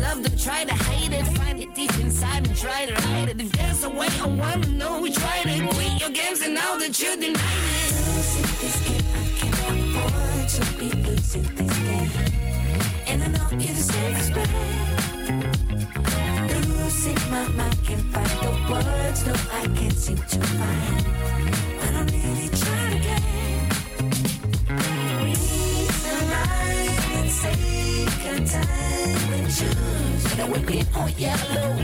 [0.00, 1.26] love, don't try to hide it.
[1.38, 3.40] Find it deep inside and try to hide it.
[3.40, 5.00] If there's a way, I wanna know.
[5.00, 5.62] We tried it.
[5.76, 7.92] We your games and now that you're denying it.
[8.08, 9.34] Losing this game, I
[10.54, 12.10] to be losing this game.
[13.06, 13.74] And I know you.
[16.84, 21.04] Losing my mind, can't find the words, no, I can't seem to find.
[21.80, 22.63] But I'm really trying
[30.36, 31.76] Whether we been or yellow,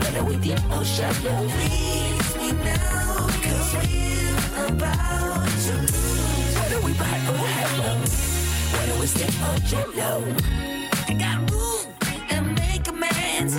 [0.00, 1.46] whether we deep or shallow.
[1.46, 6.54] Please me now, cause we're about to lose.
[6.56, 8.00] Whether we buy or hello,
[8.72, 10.24] whether we step or jello.
[11.06, 11.86] I got room
[12.30, 13.58] and make amends,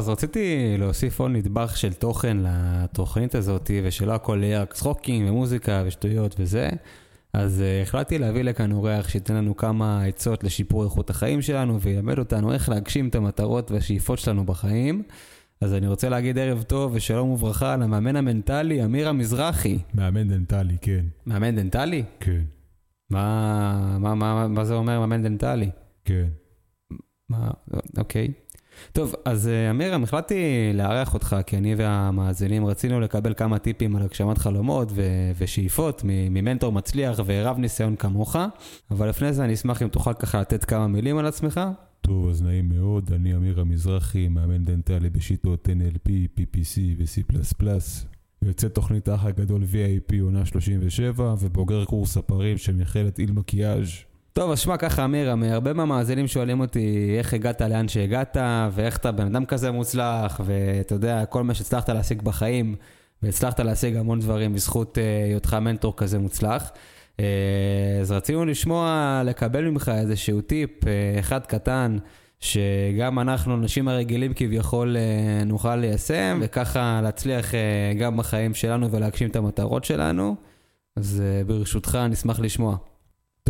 [0.00, 5.82] אז רציתי להוסיף עוד נדבך של תוכן לתוכנית הזאת, ושלא הכל יהיה רק צחוקים ומוזיקה
[5.86, 6.68] ושטויות וזה.
[7.32, 12.18] אז אה, החלטתי להביא לכאן אורח שייתן לנו כמה עצות לשיפור איכות החיים שלנו, וילמד
[12.18, 15.02] אותנו איך להגשים את המטרות והשאיפות שלנו בחיים.
[15.60, 19.78] אז אני רוצה להגיד ערב טוב ושלום וברכה למאמן המנטלי אמיר המזרחי.
[19.94, 21.04] מאמן דנטלי, כן.
[21.26, 22.04] מאמן דנטלי?
[22.20, 22.42] כן.
[23.10, 25.70] מה, מה, מה, מה זה אומר מאמן דנטלי?
[26.04, 26.28] כן.
[27.28, 27.50] מה,
[27.98, 28.32] אוקיי.
[28.92, 34.02] טוב, אז אה, אמירם, החלטתי לארח אותך, כי אני והמאזינים רצינו לקבל כמה טיפים על
[34.02, 38.36] הגשמת חלומות ו- ושאיפות ממנטור מצליח ורב ניסיון כמוך,
[38.90, 41.60] אבל לפני זה אני אשמח אם תוכל ככה לתת כמה מילים על עצמך.
[42.00, 47.22] טוב, אז נעים מאוד, אני אמיר המזרחי, מאמן דנטלי בשיטות NLP, PPC ו-C++,
[48.42, 54.09] יוצא תוכנית האח הגדול VIP עונה 37, ובוגר קורס ספרים של מכללת איל מקיאז'.
[54.32, 58.36] טוב, אז שמע ככה, אמירם, הרבה מהמאזינים שואלים אותי איך הגעת לאן שהגעת,
[58.72, 62.74] ואיך אתה בן אדם כזה מוצלח, ואתה יודע, כל מה שהצלחת להשיג בחיים,
[63.22, 66.70] והצלחת להשיג המון דברים בזכות אה, היותך מנטור כזה מוצלח.
[67.20, 67.24] אה,
[68.00, 71.98] אז רצינו לשמוע, לקבל ממך איזשהו טיפ, אה, אחד קטן,
[72.40, 74.96] שגם אנחנו, האנשים הרגילים כביכול,
[75.46, 77.52] נוכל ליישם, וככה להצליח
[77.98, 80.36] גם בחיים שלנו ולהגשים את המטרות שלנו.
[80.96, 82.76] אז אה, ברשותך, נשמח לשמוע.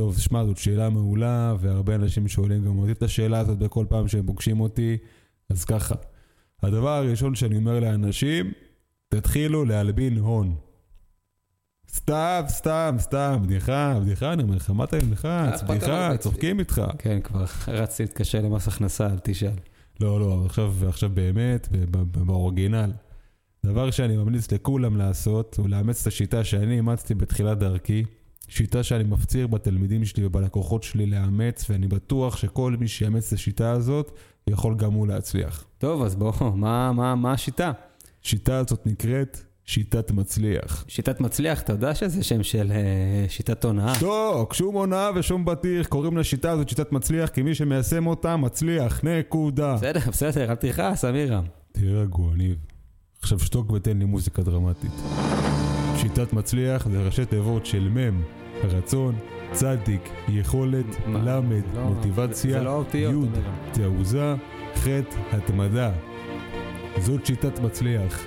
[0.01, 4.09] טוב, שמע, זאת שאלה מעולה, והרבה אנשים שואלים גם אותי את השאלה הזאת בכל פעם
[4.09, 4.97] שהם פוגשים אותי.
[5.51, 5.95] אז ככה,
[6.63, 8.53] הדבר הראשון שאני אומר לאנשים,
[9.09, 10.55] תתחילו להלבין הון.
[11.89, 15.63] סתם, סתם, סתם, בדיחה, בדיחה, אני אומר לך, מה אתה נלחץ?
[15.63, 16.83] בדיחה, צוחקים איתך.
[16.99, 19.57] כן, כבר רצתי להתקשר למס הכנסה, אל תשאל.
[20.01, 21.69] לא, לא, עכשיו, עכשיו באמת,
[22.27, 22.93] באורגינל.
[23.67, 28.05] דבר שאני ממליץ לכולם לעשות, הוא לאמץ את השיטה שאני אימצתי בתחילת דרכי.
[28.51, 33.71] שיטה שאני מפציר בתלמידים שלי ובלקוחות שלי לאמץ, ואני בטוח שכל מי שיאמץ את השיטה
[33.71, 34.11] הזאת,
[34.47, 35.65] יכול גם הוא להצליח.
[35.79, 37.73] טוב, אז בוא, מה, מה, מה השיטה?
[38.25, 40.85] השיטה הזאת נקראת שיטת מצליח.
[40.89, 43.93] שיטת מצליח, אתה יודע שזה שם של אה, שיטת הונאה.
[44.01, 49.01] טוב, שום הונאה ושום בטיח, קוראים לשיטה הזאת שיטת מצליח, כי מי שמיישם אותה מצליח,
[49.05, 49.75] נקודה.
[49.75, 51.45] בסדר, בסדר, אל תכעס, אמירם.
[51.73, 52.57] תהיה רגוע, ניב.
[53.23, 54.93] עכשיו שתוק ותן לי מוזיקה דרמטית.
[55.97, 59.15] שיטת מצליח זה ראשי תיבות של מ', רצון,
[59.53, 63.07] צדיק, יכולת, למד, לא- מוטיבציה, לא י'.
[63.73, 64.35] תעוזה,
[64.75, 64.89] ח',
[65.33, 65.93] התמדה.
[66.99, 68.25] זאת שיטת מצליח.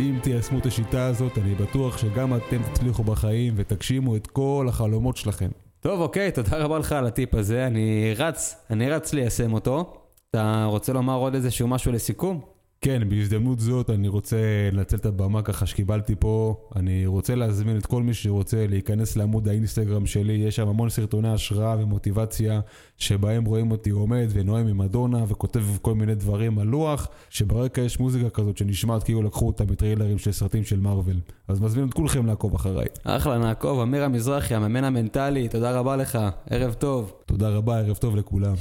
[0.00, 5.16] אם תיישמו את השיטה הזאת, אני בטוח שגם אתם תצליחו בחיים ותגשימו את כל החלומות
[5.16, 5.48] שלכם.
[5.80, 7.66] טוב, אוקיי, תודה רבה לך על הטיפ הזה.
[7.66, 9.92] אני רץ, אני רץ ליישם אותו.
[10.30, 12.40] אתה רוצה לומר עוד איזשהו משהו לסיכום?
[12.84, 14.36] כן, בהזדמנות זאת אני רוצה
[14.72, 16.56] לנצל את הבמה ככה שקיבלתי פה.
[16.76, 21.28] אני רוצה להזמין את כל מי שרוצה להיכנס לעמוד האינסטגרם שלי, יש שם המון סרטוני
[21.28, 22.60] השראה ומוטיבציה,
[22.98, 28.00] שבהם רואים אותי עומד ונואם עם אדונה וכותב כל מיני דברים על לוח, שברקע יש
[28.00, 31.16] מוזיקה כזאת שנשמעת כאילו לקחו אותה מטריילרים של סרטים של מארוול.
[31.48, 32.86] אז מזמין את כולכם לעקוב אחריי.
[33.04, 36.18] אחלה, נעקוב, אמיר המזרחי, המאמן המנטלי, תודה רבה לך,
[36.50, 37.12] ערב טוב.
[37.26, 38.54] תודה רבה, ערב טוב לכולם.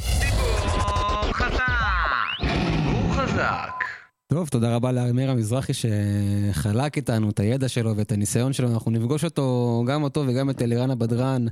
[2.41, 4.00] דיבור חזק.
[4.33, 8.73] טוב, תודה רבה לאמיר המזרחי שחלק איתנו את הידע שלו ואת הניסיון שלו.
[8.73, 11.45] אנחנו נפגוש אותו, גם אותו וגם את אלירן הבדרן,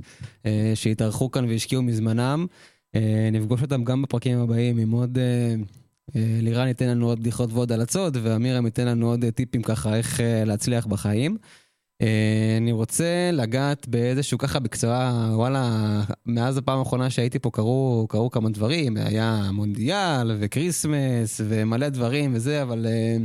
[0.46, 2.46] אה, שהתארחו כאן והשקיעו מזמנם.
[2.94, 5.18] אה, נפגוש אותם גם בפרקים הבאים עם עוד...
[5.18, 5.54] אה,
[6.16, 9.96] אה, לירן ייתן לנו עוד בדיחות ועוד הלצות, ואמירם ייתן לנו עוד אה, טיפים ככה
[9.96, 11.36] איך אה, להצליח בחיים.
[12.02, 18.30] אה, אני רוצה לגעת באיזשהו ככה בקצרה, וואלה, מאז הפעם האחרונה שהייתי פה קרו, קרו
[18.30, 23.16] כמה דברים, היה מונדיאל וכריסמס ומלא דברים וזה, אבל אה,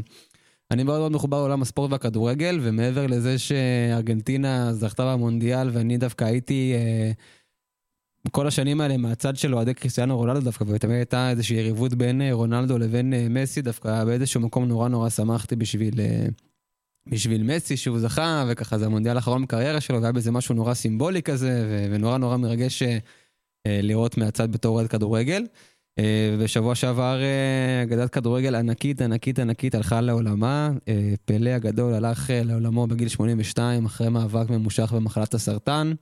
[0.72, 6.74] אני מאוד מאוד מחובר לעולם הספורט והכדורגל, ומעבר לזה שארגנטינה זכתה במונדיאל ואני דווקא הייתי...
[6.76, 7.12] אה,
[8.32, 12.78] כל השנים האלה מהצד של אוהדי קריסטיאנו רונלדו דווקא, ותמיד הייתה איזושהי יריבות בין רונלדו
[12.78, 16.26] לבין מסי, דווקא באיזשהו מקום נורא נורא שמחתי בשביל, אה,
[17.10, 21.22] בשביל מסי שהוא זכה, וככה זה המונדיאל האחרון בקריירה שלו, והיה בזה משהו נורא סימבולי
[21.22, 22.98] כזה, ונורא נורא מרגש אה,
[23.68, 25.46] אה, לראות מהצד בתור אוהד כדורגל.
[26.00, 27.20] אה, ובשבוע שעבר
[27.84, 30.72] אגדת כדורגל ענקית ענקית ענקית הלכה לעולמה.
[31.26, 35.94] פלא הגדול הלך לעולמו בגיל 82 אחרי מאבק ממושך במחלת הסרטן.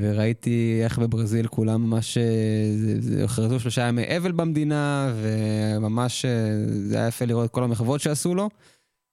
[0.00, 2.18] וראיתי איך בברזיל כולם ממש
[3.24, 6.26] הכרזו שלושה ימי אבל במדינה, וממש
[6.66, 8.48] זה היה יפה לראות כל המחוות שעשו לו.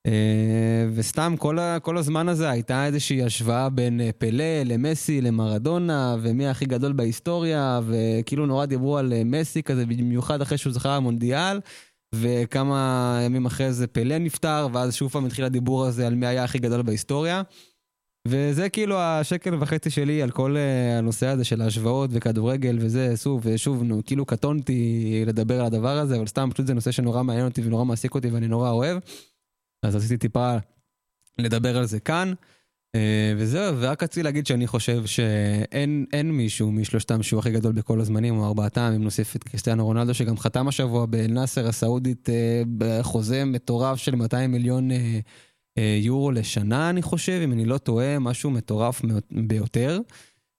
[0.07, 6.15] אה, וסתם כל, ה, כל הזמן הזה הייתה איזושהי השוואה בין אה, פלא למסי למרדונה,
[6.21, 10.99] ומי הכי גדול בהיסטוריה, וכאילו נורא דיברו על אה, מסי כזה, במיוחד אחרי שהוא זכה
[10.99, 11.59] במונדיאל.
[12.15, 16.43] וכמה ימים אחרי זה פלא נפטר, ואז שוב פעם התחיל הדיבור הזה על מי היה
[16.43, 17.41] הכי גדול בהיסטוריה.
[18.27, 20.55] וזה כאילו השקל וחצי שלי על כל
[20.97, 26.15] הנושא הזה של ההשוואות וכדורגל וזה, שוב, ושוב, נו, כאילו קטונתי לדבר על הדבר הזה,
[26.17, 28.97] אבל סתם פשוט זה נושא שנורא מעניין אותי ונורא מעסיק אותי ואני נורא אוהב.
[29.83, 30.57] אז רציתי טיפה
[31.37, 32.33] לדבר על זה כאן.
[32.95, 38.01] אה, וזהו, ורק רציתי להגיד שאני חושב שאין אין מישהו משלושתם שהוא הכי גדול בכל
[38.01, 43.45] הזמנים, או ארבעתם, אם נוסיף את קריסטיאנו רונלדו, שגם חתם השבוע בנאסר הסעודית אה, בחוזה
[43.45, 45.19] מטורף של 200 מיליון אה,
[45.77, 49.99] אה, יורו לשנה, אני חושב, אם אני לא טועה, משהו מטורף ביותר.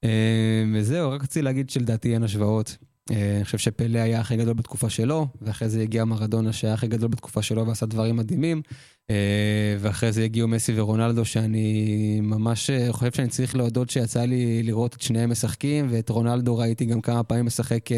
[0.04, 2.76] אה, וזהו, רק רציתי להגיד שלדעתי אין השוואות.
[3.10, 6.86] אה, אני חושב שפלא היה הכי גדול בתקופה שלו, ואחרי זה הגיע מרדונה שהיה הכי
[6.86, 8.62] גדול בתקופה שלו ועשה דברים מדהימים.
[9.10, 14.62] אה, ואחרי זה הגיעו מסי ורונלדו, שאני ממש אה, חושב שאני צריך להודות שיצא לי
[14.62, 17.88] לראות את שניהם משחקים, ואת רונלדו ראיתי גם כמה פעמים משחק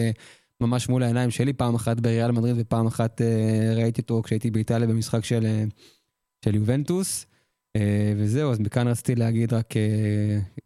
[0.61, 3.21] ממש מול העיניים שלי, פעם אחת בריאל מדריד ופעם אחת
[3.77, 5.65] ראיתי אותו כשהייתי באיטליה במשחק של,
[6.45, 7.27] של יובנטוס.
[7.77, 9.83] אה, וזהו, אז מכאן רציתי להגיד רק אה,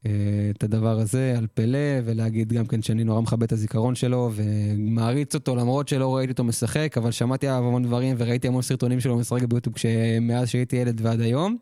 [0.06, 4.30] אה, את הדבר הזה על פלא, ולהגיד גם כן שאני נורא מכבד את הזיכרון שלו,
[4.34, 9.00] ומעריץ אותו למרות שלא ראיתי אותו משחק, אבל שמעתי עליו המון דברים וראיתי המון סרטונים
[9.00, 9.76] שלו משחק ביוטיוב
[10.20, 11.56] מאז שהייתי ילד ועד היום.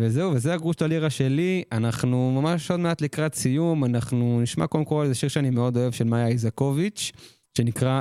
[0.00, 5.02] וזהו, וזה הגרוש הלירה שלי, אנחנו ממש עוד מעט לקראת סיום, אנחנו נשמע קודם כל
[5.02, 7.12] איזה שיר שאני מאוד אוהב של מאיה איזקוביץ',
[7.58, 8.00] שנקרא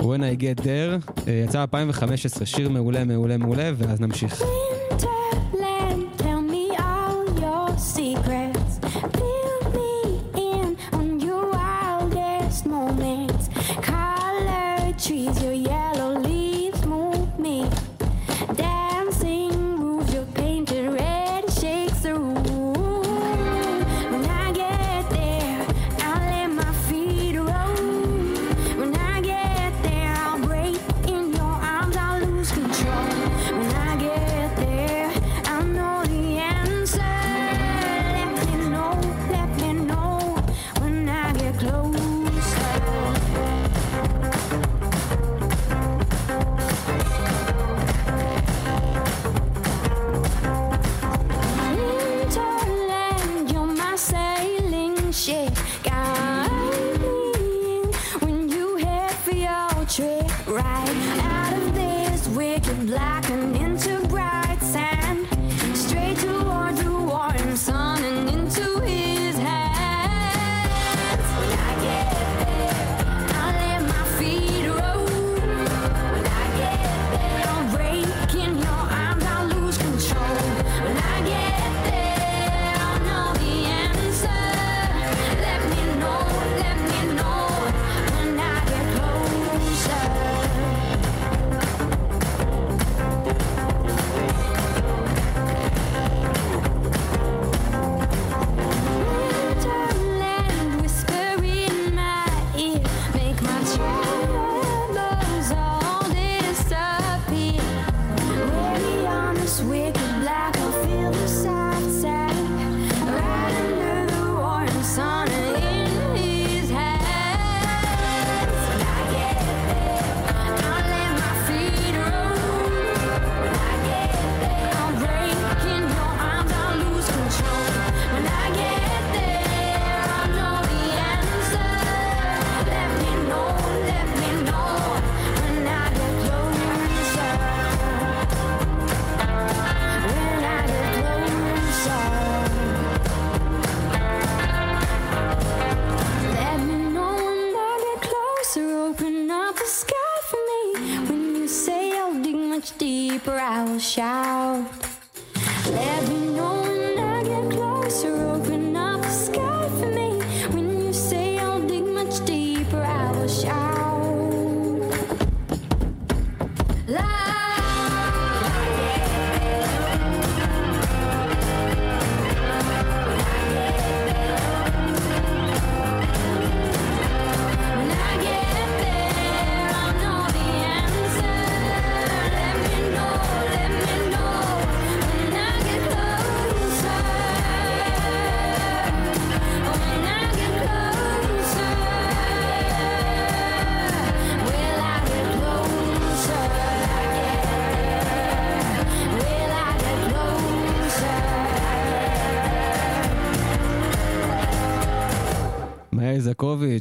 [0.00, 4.42] When Get There, אה, יצא 2015, שיר מעולה מעולה מעולה, ואז נמשיך.
[4.90, 5.67] winter.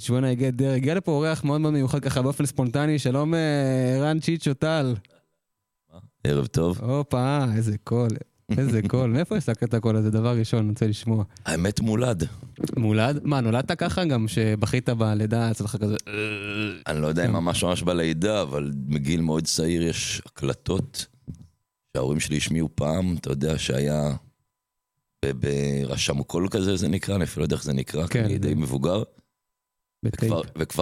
[0.08, 4.54] זקוביץ', בואנה הגיע לפה אורח מאוד מאוד מיוחד ככה באופן ספונטני, שלום אה, רן צ'יצ'ו
[4.54, 4.96] טל.
[6.24, 6.80] ערב טוב.
[6.82, 8.10] הופה, איזה קול,
[8.58, 10.12] איזה קול, מאיפה הסקת את הקול הזה?
[10.12, 11.24] דבר ראשון, אני רוצה לשמוע.
[11.46, 12.24] האמת מולד.
[12.78, 13.20] מולד?
[13.24, 15.96] מה, נולדת ככה גם שבכית בלידה אצלך כזה?
[16.88, 21.06] אני לא יודע אם ממש ממש בלידה, אבל מגיל מאוד צעיר יש הקלטות
[21.94, 24.16] שההורים שלי השמיעו פעם, אתה יודע שהיה
[25.26, 28.54] ברשם קול כזה זה נקרא, אני אפילו לא יודע איך זה נקרא, כי אני די
[28.54, 29.04] מבוגר.
[30.16, 30.42] וכבר-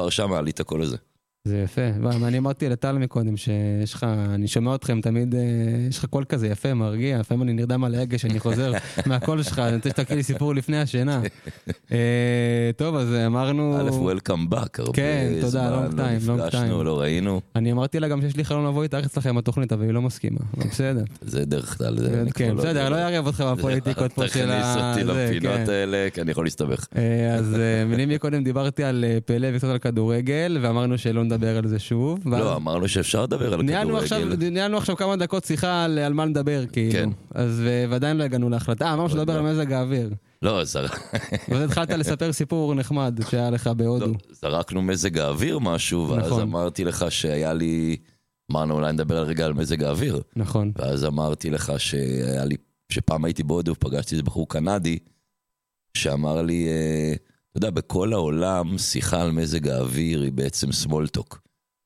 [0.09, 0.97] שומע את הקול הזה.
[1.45, 1.81] זה יפה.
[2.01, 5.41] וואי, אני אמרתי לטל מקודם שיש לך, אני שומע אתכם תמיד, אה,
[5.89, 8.71] יש לך קול כזה יפה, מרגיע, לפעמים אני נרדם על ההגה שאני חוזר
[9.05, 11.21] מהקול שלך, אני רוצה שתקריא לי סיפור לפני השינה.
[11.91, 13.77] אה, טוב, אז אמרנו...
[13.81, 16.63] א', וולקאם בק, הרבה כן, תודה, זמן לונג טיים, לא לונג טיים.
[16.63, 17.41] נפגשנו, לא ראינו.
[17.55, 20.39] אני אמרתי לה גם שיש לי חלום לבוא איתך אצלכם בתוכנית, אבל היא לא מסכימה,
[20.57, 21.03] אבל בסדר.
[21.21, 22.23] זה דרך כלל, זה...
[22.33, 24.93] כן, כבר בסדר, לא אערב אותך בפוליטיקות פה של ה...
[24.93, 25.71] תכניס אותי לפינות כן.
[25.71, 26.87] האלה, כי אני יכול להסתבך.
[26.95, 27.55] אה, אז
[27.87, 32.27] מילים מקודם דיברתי על פלא וקצת על כדורגל, ואמרנו שלא נדבר על זה שוב.
[32.27, 34.49] לא, אמרנו שאפשר לדבר על כדורגל.
[34.49, 36.91] ניהלנו עכשיו כמה דקות שיחה על, על מה לדבר, כאילו.
[36.91, 37.09] כן.
[37.33, 38.85] אז ועדיין לא הגענו להחלטה.
[38.85, 40.09] אה, אמרנו שנדבר על מזג האוויר.
[40.41, 40.85] לא, זר-
[41.49, 44.13] ואז התחלת לספר סיפור נחמד שהיה לך בהודו.
[44.31, 46.41] זרקנו מזג האוויר משהו, ואז נכון.
[46.41, 47.97] אמרתי לך שהיה לי...
[48.51, 50.21] אמרנו אולי נדבר רגע על מזג האוויר.
[50.35, 50.71] נכון.
[50.75, 52.55] ואז אמרתי לך שהיה לי...
[52.91, 54.97] שפעם הייתי בהודו, פגשתי איזה בחור קנדי,
[55.97, 57.13] שאמר לי, אה,
[57.57, 60.71] אתה יודע, בכל העולם שיחה על מזג האוויר היא בעצם
[61.17, 61.37] talk.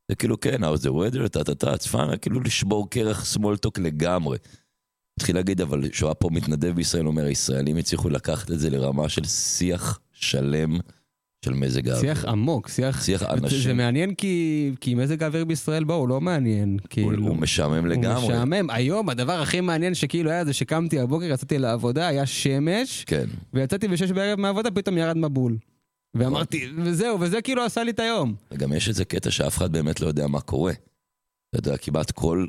[0.10, 1.88] זה כאילו, כן, how's the weather, טה-טה-טה, it's
[2.22, 3.26] כאילו לשבור קרח
[3.66, 4.38] talk לגמרי.
[5.20, 9.10] התחיל להגיד, אבל שהוא היה פה מתנדב בישראל, אומר, הישראלים הצליחו לקחת את זה לרמה
[9.10, 10.80] של שיח שלם
[11.46, 12.14] של מזג האוויר.
[12.14, 13.04] שיח עמוק, שיח...
[13.04, 13.78] שיח זה אנשים.
[13.78, 16.78] מעניין כי, כי מזג האוויר בישראל, בואו, הוא לא מעניין.
[16.90, 18.22] כאילו, הוא משעמם לגמרי.
[18.22, 18.70] הוא משעמם.
[18.70, 23.26] היום הדבר הכי מעניין שכאילו היה זה שקמתי הבוקר, יצאתי לעבודה, היה שמש, כן.
[23.54, 25.58] ויצאתי בשש בערב מהעבודה, פתאום ירד מבול.
[26.14, 28.36] ואמרתי, וזהו, וזה כאילו עשה לי את היום.
[28.52, 30.74] וגם יש איזה קטע שאף אחד באמת לא יודע מה קורה.
[31.50, 32.46] אתה יודע, כמעט כל,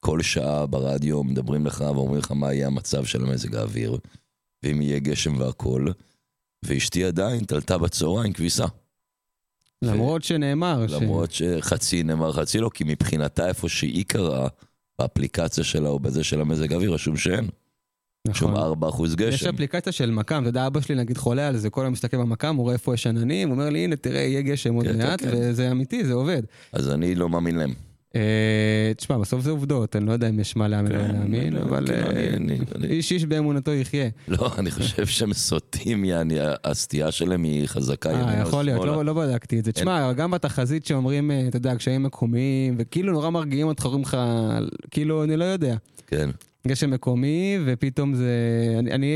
[0.00, 3.98] כל שעה ברדיו מדברים לך ואומרים לך מה יהיה המצב של המזג האוויר,
[4.62, 5.86] ואם יהיה גשם והכל,
[6.62, 8.66] ואשתי עדיין תלתה בצהריים כביסה.
[9.82, 10.92] למרות שנאמר ש...
[10.92, 14.48] למרות שחצי נאמר חצי לא, כי מבחינתה איפה שהיא קראה,
[14.98, 17.48] באפליקציה שלה או בזה של המזג האוויר, רשום שאין.
[18.28, 18.58] רשום 4%
[19.06, 19.48] יש גשם.
[19.48, 22.56] אפליקציה של מכ"ם, אתה יודע, אבא שלי נגיד חולה על זה, כל היום מסתכל במכ"ם,
[22.56, 24.98] הוא רואה איפה יש עננים, הוא אומר לי, הנה תראה, יהיה גשם עוד כן, כן,
[24.98, 25.30] מעט, כן.
[25.32, 26.42] וזה אמיתי, זה עובד.
[26.72, 27.74] אז אני לא מאמין להם.
[28.16, 31.56] אה, תשמע, בסוף זה עובדות, אני לא יודע אם יש מה להאמין או לא להאמין,
[31.56, 34.08] אבל כן, אה, איש איש באמונתו יחיה.
[34.28, 38.84] לא, אני חושב שהם סוטים, יעני, הסטייה שלהם היא חזקה אה, יכול להיות.
[38.84, 39.72] לא לא בדקתי את זה.
[39.72, 44.16] תשמע, גם בתחזית שאומרים, אה, אתה יודע, קשיים מקומיים, וכאילו נורא מרגיעים אותך, אומרים לך,
[44.90, 45.76] כאילו, אני לא יודע.
[46.06, 46.30] כן.
[46.66, 48.34] גשם מקומי, ופתאום זה...
[48.78, 49.06] אני, אני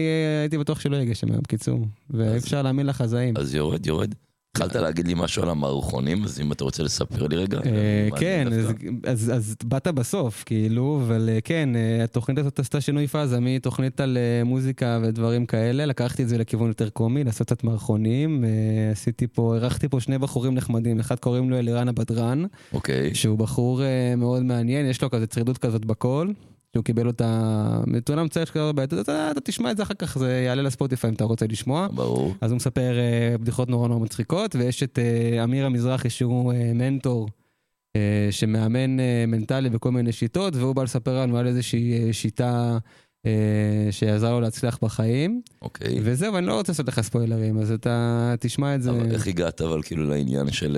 [0.40, 1.86] הייתי בטוח שלא יהיה גשם היום, בקיצור.
[2.10, 3.34] ואי אפשר להאמין לחזאים.
[3.36, 4.14] אז יורד, יורד.
[4.56, 7.58] התחלת להגיד לי משהו על המערכונים, אז אם אתה רוצה לספר לי רגע.
[7.66, 8.48] אה, כן,
[9.06, 14.18] אז, באת בסוף, כאילו, אבל אה, כן, אה, התוכנית הזאת עשתה שינוי פאזה מתוכנית על
[14.44, 18.44] מוזיקה ודברים כאלה, לקחתי את זה לכיוון יותר קומי, לעשות קצת מערכונים,
[18.92, 23.14] עשיתי פה, אירחתי פה שני בחורים נחמדים, אחד קוראים לו אלירן הבדרן, אוקיי.
[23.14, 23.80] שהוא בחור
[24.16, 26.32] מאוד מעניין, יש לו כזה צרידות כזאת בקול.
[26.72, 30.42] שהוא קיבל אותה מתונה מצוירת כזאת בעייתית, אתה, אתה תשמע את זה אחר כך, זה
[30.46, 31.88] יעלה לספוטיפיי אם אתה רוצה לשמוע.
[31.94, 32.34] ברור.
[32.40, 36.72] אז הוא מספר אה, בדיחות נורא נורא מצחיקות, ויש את אה, אמיר המזרחי שהוא אה,
[36.74, 37.28] מנטור,
[37.96, 42.78] אה, שמאמן אה, מנטלי בכל מיני שיטות, והוא בא לספר לנו על איזושהי אה, שיטה
[43.26, 45.42] אה, שעזרה לו להצליח בחיים.
[45.62, 45.98] אוקיי.
[46.02, 48.90] וזהו, אני לא רוצה לעשות לך ספוילרים, אז אתה תשמע את זה.
[48.90, 50.76] אבל איך הגעת אבל כאילו לעניין של...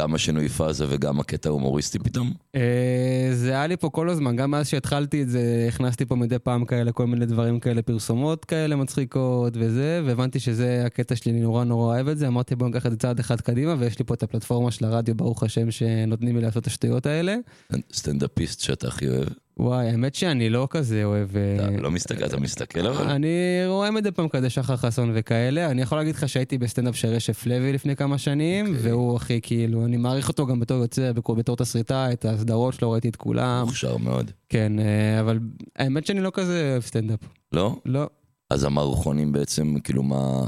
[0.00, 2.32] גם השינוי פאזה וגם הקטע ההומוריסטי פתאום?
[2.54, 6.38] אה, זה היה לי פה כל הזמן, גם מאז שהתחלתי את זה, הכנסתי פה מדי
[6.38, 11.40] פעם כאלה, כל מיני דברים כאלה, פרסומות כאלה מצחיקות וזה, והבנתי שזה הקטע שלי, אני
[11.40, 14.04] נורא נורא אוהב את זה, אמרתי בוא ניקח את זה צעד אחד קדימה, ויש לי
[14.04, 17.36] פה את הפלטפורמה של הרדיו, ברוך השם, שנותנים לי לעשות את השטויות האלה.
[17.92, 19.28] סטנדאפיסט שאתה הכי אוהב.
[19.60, 21.36] וואי, האמת שאני לא כזה אוהב...
[21.36, 23.10] אה, אתה לא מסתכל, אתה מסתכל אבל?
[23.10, 23.28] אני
[23.66, 27.46] רואה מדי פעם כזה שחר חסון וכאלה, אני יכול להגיד לך שהייתי בסטנדאפ של רשף
[27.46, 28.90] לוי לפני כמה שנים, אוקיי.
[28.90, 33.08] והוא הכי כאילו, אני מעריך אותו גם בתור יוצר, בתור- תסריטאי, את הסדרות שלו ראיתי
[33.08, 33.62] את כולם.
[33.66, 34.30] מוכשר מאוד.
[34.48, 35.38] כן, אה, אבל
[35.76, 37.20] האמת שאני לא כזה אוהב סטנדאפ.
[37.52, 37.76] לא?
[37.86, 38.08] לא.
[38.50, 40.46] אז המערכונים בעצם, כאילו מה...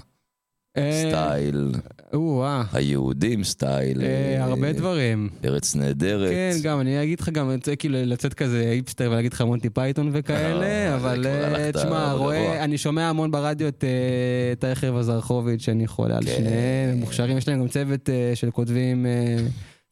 [0.76, 1.72] אה, style,
[2.12, 2.64] או-אה.
[2.72, 5.28] היהודים style, אה, אה, הרבה דברים.
[5.44, 6.30] ארץ נהדרת.
[6.30, 10.10] כן, גם אני אגיד לך גם, רוצה כאילו לצאת כזה היפסטר ולהגיד לך מונטי פייתון
[10.12, 12.12] וכאלה, אה, אבל אה, תשמע.
[12.12, 16.30] רואה, אני שומע המון ברדיו את אה, טייכר וזרחוביץ', שאני חולה על, כן.
[16.36, 19.36] שניהם, הם מוכשרים, יש להם גם צוות אה, של כותבים, אה,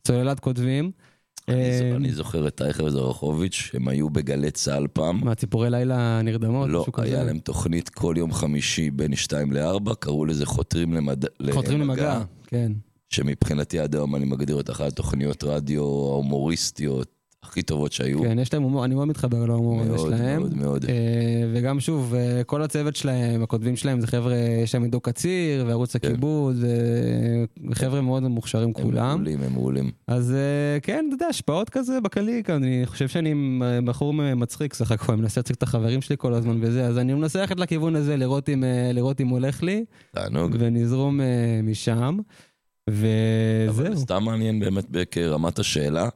[0.07, 0.91] סוללת כותבים.
[1.49, 5.21] אני אה, אני זוכר את טייכר וזרחוביץ', הם היו בגלי צה"ל פעם.
[5.25, 6.69] מה, ציפורי לילה נרדמות?
[6.71, 6.87] לא?
[6.97, 11.25] היה להם תוכנית כל יום חמישי בין 2 ל-4, קראו לזה חותרים למד...
[11.53, 12.73] חותרים למגע, כן.
[13.09, 18.23] שמבחינתי עד היום אני מגדיר אותה אחת התוכניות רדיו ההומוריסטיות הכי טובות שהיו.
[18.23, 20.41] כן, יש להם הומור, אני מאוד מתחבר להומור הזה מאוד, שלהם.
[20.41, 20.85] מאוד, מאוד.
[20.85, 25.65] אה, וגם שוב, אה, כל הצוות שלהם, הכותבים שלהם זה חבר'ה, יש שם עידו קציר
[25.67, 29.17] וערוץ הכיבוד, אה, חבר'ה מאוד מוכשרים הם כולם.
[29.17, 29.91] מעולים, הם מעולים.
[30.07, 30.35] אז
[30.83, 31.99] כן, אתה יודע, השפעות כזה
[32.45, 33.35] כאן, אני חושב שאני
[33.85, 37.15] בחור מצחיק סך הכל, אני מנסה להצחיק את החברים שלי כל הזמן וזה, אז אני
[37.15, 38.65] מנסה ללכת לכיוון הזה, לראות אם,
[38.95, 40.57] לראות אם הולך לי, תענוג.
[40.59, 41.21] ונזרום
[41.63, 42.19] משם,
[42.91, 43.97] וזהו.
[43.97, 46.09] סתם מעניין באמת ברמת השאלה.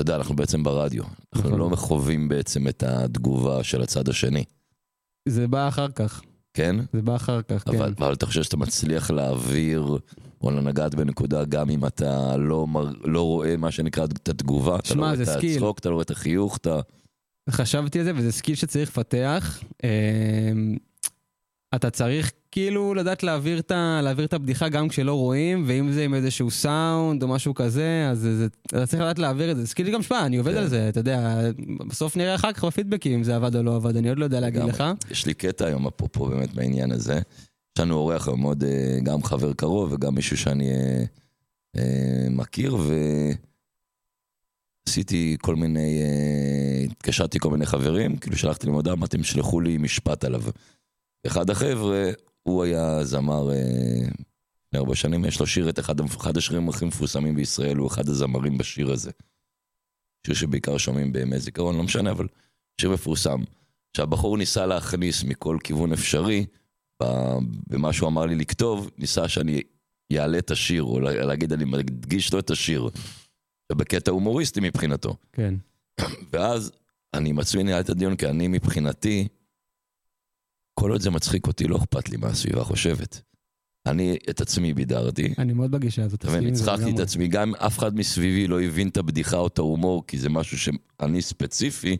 [0.00, 1.02] אתה יודע, אנחנו בעצם ברדיו.
[1.34, 1.70] אנחנו נכון.
[1.70, 4.44] לא חווים בעצם את התגובה של הצד השני.
[5.28, 6.22] זה בא אחר כך,
[6.54, 6.76] כן?
[6.92, 7.76] זה בא אחר כך, כן.
[7.76, 9.98] אבל, אבל אתה חושב שאתה מצליח להעביר
[10.40, 14.88] או לגעת בנקודה גם אם אתה לא, מר, לא רואה מה שנקרא את התגובה, אתה
[14.88, 15.56] שמע, לא רואה זה את skill.
[15.56, 16.80] הצחוק, אתה לא רואה את החיוך, אתה...
[17.50, 19.60] חשבתי על זה, וזה skill שצריך לפתח.
[19.84, 20.76] אמ,
[21.74, 26.04] אתה צריך כאילו לדעת להעביר את, ה, להעביר את הבדיחה גם כשלא רואים, ואם זה
[26.04, 29.66] עם איזשהו סאונד או משהו כזה, אז זה, זה, אתה צריך לדעת להעביר את זה.
[29.66, 31.40] skill גם שמע, אני עובד על זה, אתה יודע,
[31.88, 34.40] בסוף נראה אחר כך בפידבקים אם זה עבד או לא עבד, אני עוד לא יודע
[34.40, 34.84] להגיד לך.
[35.10, 37.14] יש לי קטע היום אפרופו באמת בעניין הזה.
[37.14, 41.04] יש לנו אורח מאוד, אה, גם חבר קרוב וגם מישהו שאני אה,
[41.76, 42.76] אה, מכיר,
[44.86, 49.76] ועשיתי כל מיני, אה, התקשרתי כל מיני חברים, כאילו שלחתי להם הודעה, אמרתי, שלחו לי
[49.76, 50.42] משפט עליו.
[51.26, 52.10] אחד החבר'ה,
[52.42, 54.08] הוא היה זמר אה,
[54.74, 58.58] הרבה שנים, יש לו שיר את אחד, אחד השירים הכי מפורסמים בישראל, הוא אחד הזמרים
[58.58, 59.10] בשיר הזה.
[60.26, 62.26] שיר שבעיקר שומעים בימי זיכרון, לא משנה, אבל
[62.80, 63.40] שיר מפורסם.
[63.96, 66.46] שהבחור ניסה להכניס מכל כיוון אפשרי,
[67.68, 69.62] במה שהוא אמר לי לכתוב, ניסה שאני
[70.18, 72.88] אעלה את השיר, או לה- להגיד, אני מדגיש לו את השיר.
[73.72, 75.16] בקטע הומוריסטי מבחינתו.
[75.32, 75.54] כן.
[76.32, 76.72] ואז
[77.14, 79.28] אני עצמי ניהל את הדיון, כי אני מבחינתי,
[80.80, 83.20] כל עוד זה מצחיק אותי, לא אכפת לי מה הסביבה חושבת.
[83.86, 86.24] אני את עצמי בידרתי, אני מאוד בגישה הזאת.
[86.24, 86.98] עם זה הצחקתי את.
[86.98, 90.58] עצמי, גם אף אחד מסביבי לא הבין את הבדיחה או את ההומור, כי זה משהו
[90.58, 91.96] שאני ספציפי,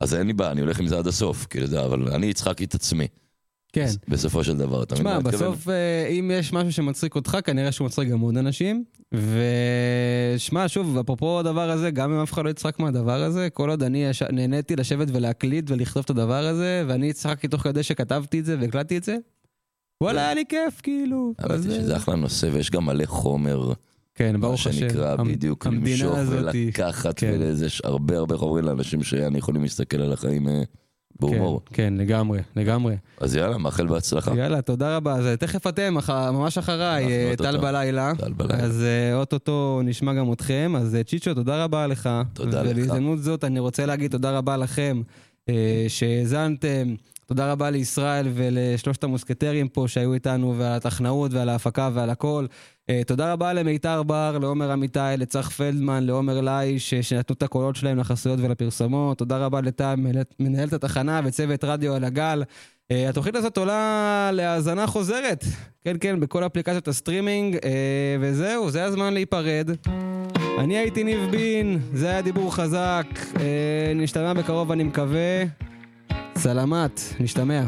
[0.00, 2.74] אז אין לי בעיה, אני הולך עם זה עד הסוף, כאילו, אבל אני הצחקתי את
[2.74, 3.06] עצמי.
[3.74, 3.86] כן.
[4.08, 5.06] בסופו של דבר, אתה מבין?
[5.06, 5.34] מה מתכוון?
[5.52, 8.84] בסוף אה, אם יש משהו שמצחיק אותך, כנראה שהוא מצחיק גם עוד אנשים.
[9.14, 13.82] ושמע, שוב, אפרופו הדבר הזה, גם אם אף אחד לא יצחק מהדבר הזה, כל עוד
[13.82, 14.22] אני יש...
[14.22, 18.96] נהניתי לשבת ולהקליט ולכתוב את הדבר הזה, ואני צחקתי תוך כדי שכתבתי את זה והקלטתי
[18.96, 19.16] את זה,
[20.00, 21.32] וואלה, היה לי כיף, כאילו.
[21.38, 23.72] האמת אז, היא אה, שזה אחלה נושא, ויש גם מלא חומר.
[24.14, 24.72] כן, ברוך מה השם.
[24.72, 27.30] שנקרא המ- בדיוק למשוך ולקחת, כן.
[27.34, 30.62] ולזה יש הרבה הרבה חומרים לאנשים שאני יכולים להסתכל על החיים אה,
[31.20, 31.60] בהומור.
[31.66, 32.96] כן, כן, לגמרי, לגמרי.
[33.20, 34.34] אז יאללה, מאחל בהצלחה.
[34.36, 35.14] יאללה, תודה רבה.
[35.14, 37.32] אז אה, תכף אתם, אח- ממש אחריי, אה.
[37.36, 38.12] טל בלילה.
[38.18, 38.64] טל בלילה.
[38.64, 40.72] אז אה, אוטוטו נשמע גם אתכם.
[40.78, 42.08] אז צ'יצ'ו, תודה רבה לך.
[42.32, 42.68] תודה לך.
[42.70, 45.02] ובהזדמנות זאת אני רוצה להגיד תודה רבה לכם
[45.48, 46.94] אה, שהאזנתם.
[47.26, 52.46] תודה רבה לישראל ולשלושת המוסקטרים פה שהיו איתנו, ועל הטכנאות ועל ההפקה ועל הכל.
[52.90, 57.76] אה, תודה רבה למיתר בר, לעומר אמיתי, לצח פלדמן, לעומר לי, ש- שנתנו את הקולות
[57.76, 59.18] שלהם לחסויות ולפרסומות.
[59.18, 59.94] תודה רבה לטל,
[60.40, 62.42] מנהלת- התחנה וצוות רדיו על הגל.
[62.90, 65.44] אה, התוכנית הזאת עולה להאזנה חוזרת.
[65.84, 67.56] כן, כן, בכל אפליקציות הסטרימינג.
[67.64, 67.70] אה,
[68.20, 69.70] וזהו, זה הזמן להיפרד.
[70.58, 73.06] אני הייתי ניב בין, זה היה דיבור חזק.
[73.40, 75.44] אה, נשתמע בקרוב, אני מקווה.
[76.38, 77.62] סלאמת, נשתמע.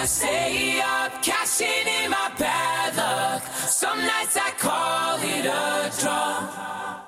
[0.00, 3.42] I stay up, cashing in my bad luck.
[3.54, 7.02] Some nights I call it a draw.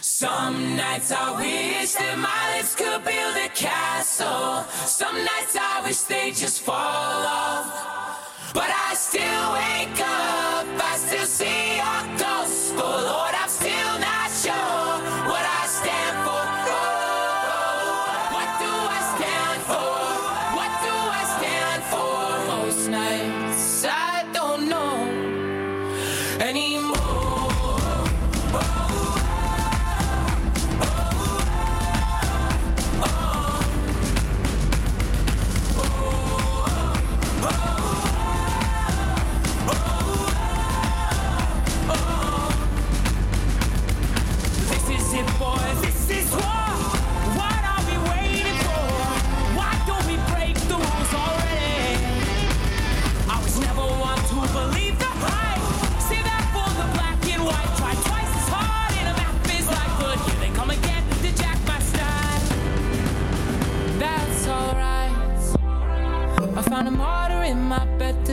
[0.00, 4.64] Some nights I wish that my lips could build a castle.
[4.86, 7.68] Some nights I wish they just fall off.
[8.54, 12.21] But I still wake up, I still see your.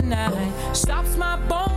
[0.10, 0.76] night.
[0.76, 1.69] Stops my bones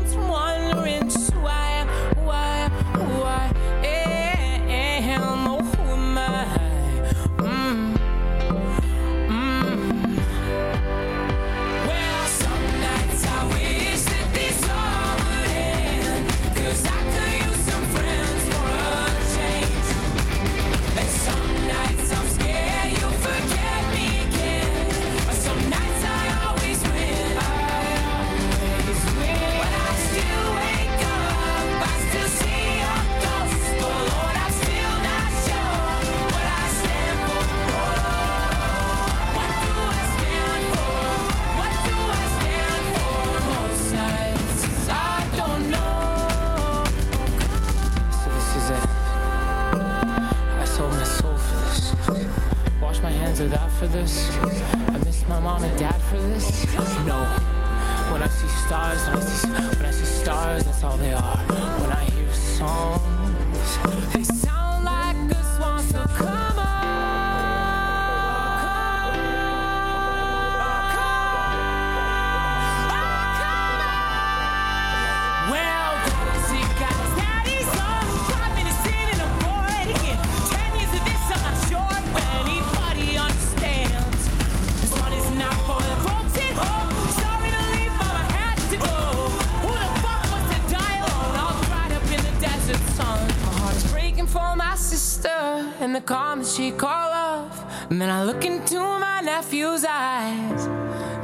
[99.42, 100.68] nephew's eyes.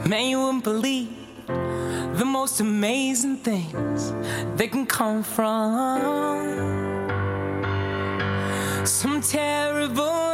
[0.08, 1.10] Man, you wouldn't believe
[1.46, 4.10] the most amazing things
[4.56, 6.00] that can come from
[8.84, 10.27] some terrible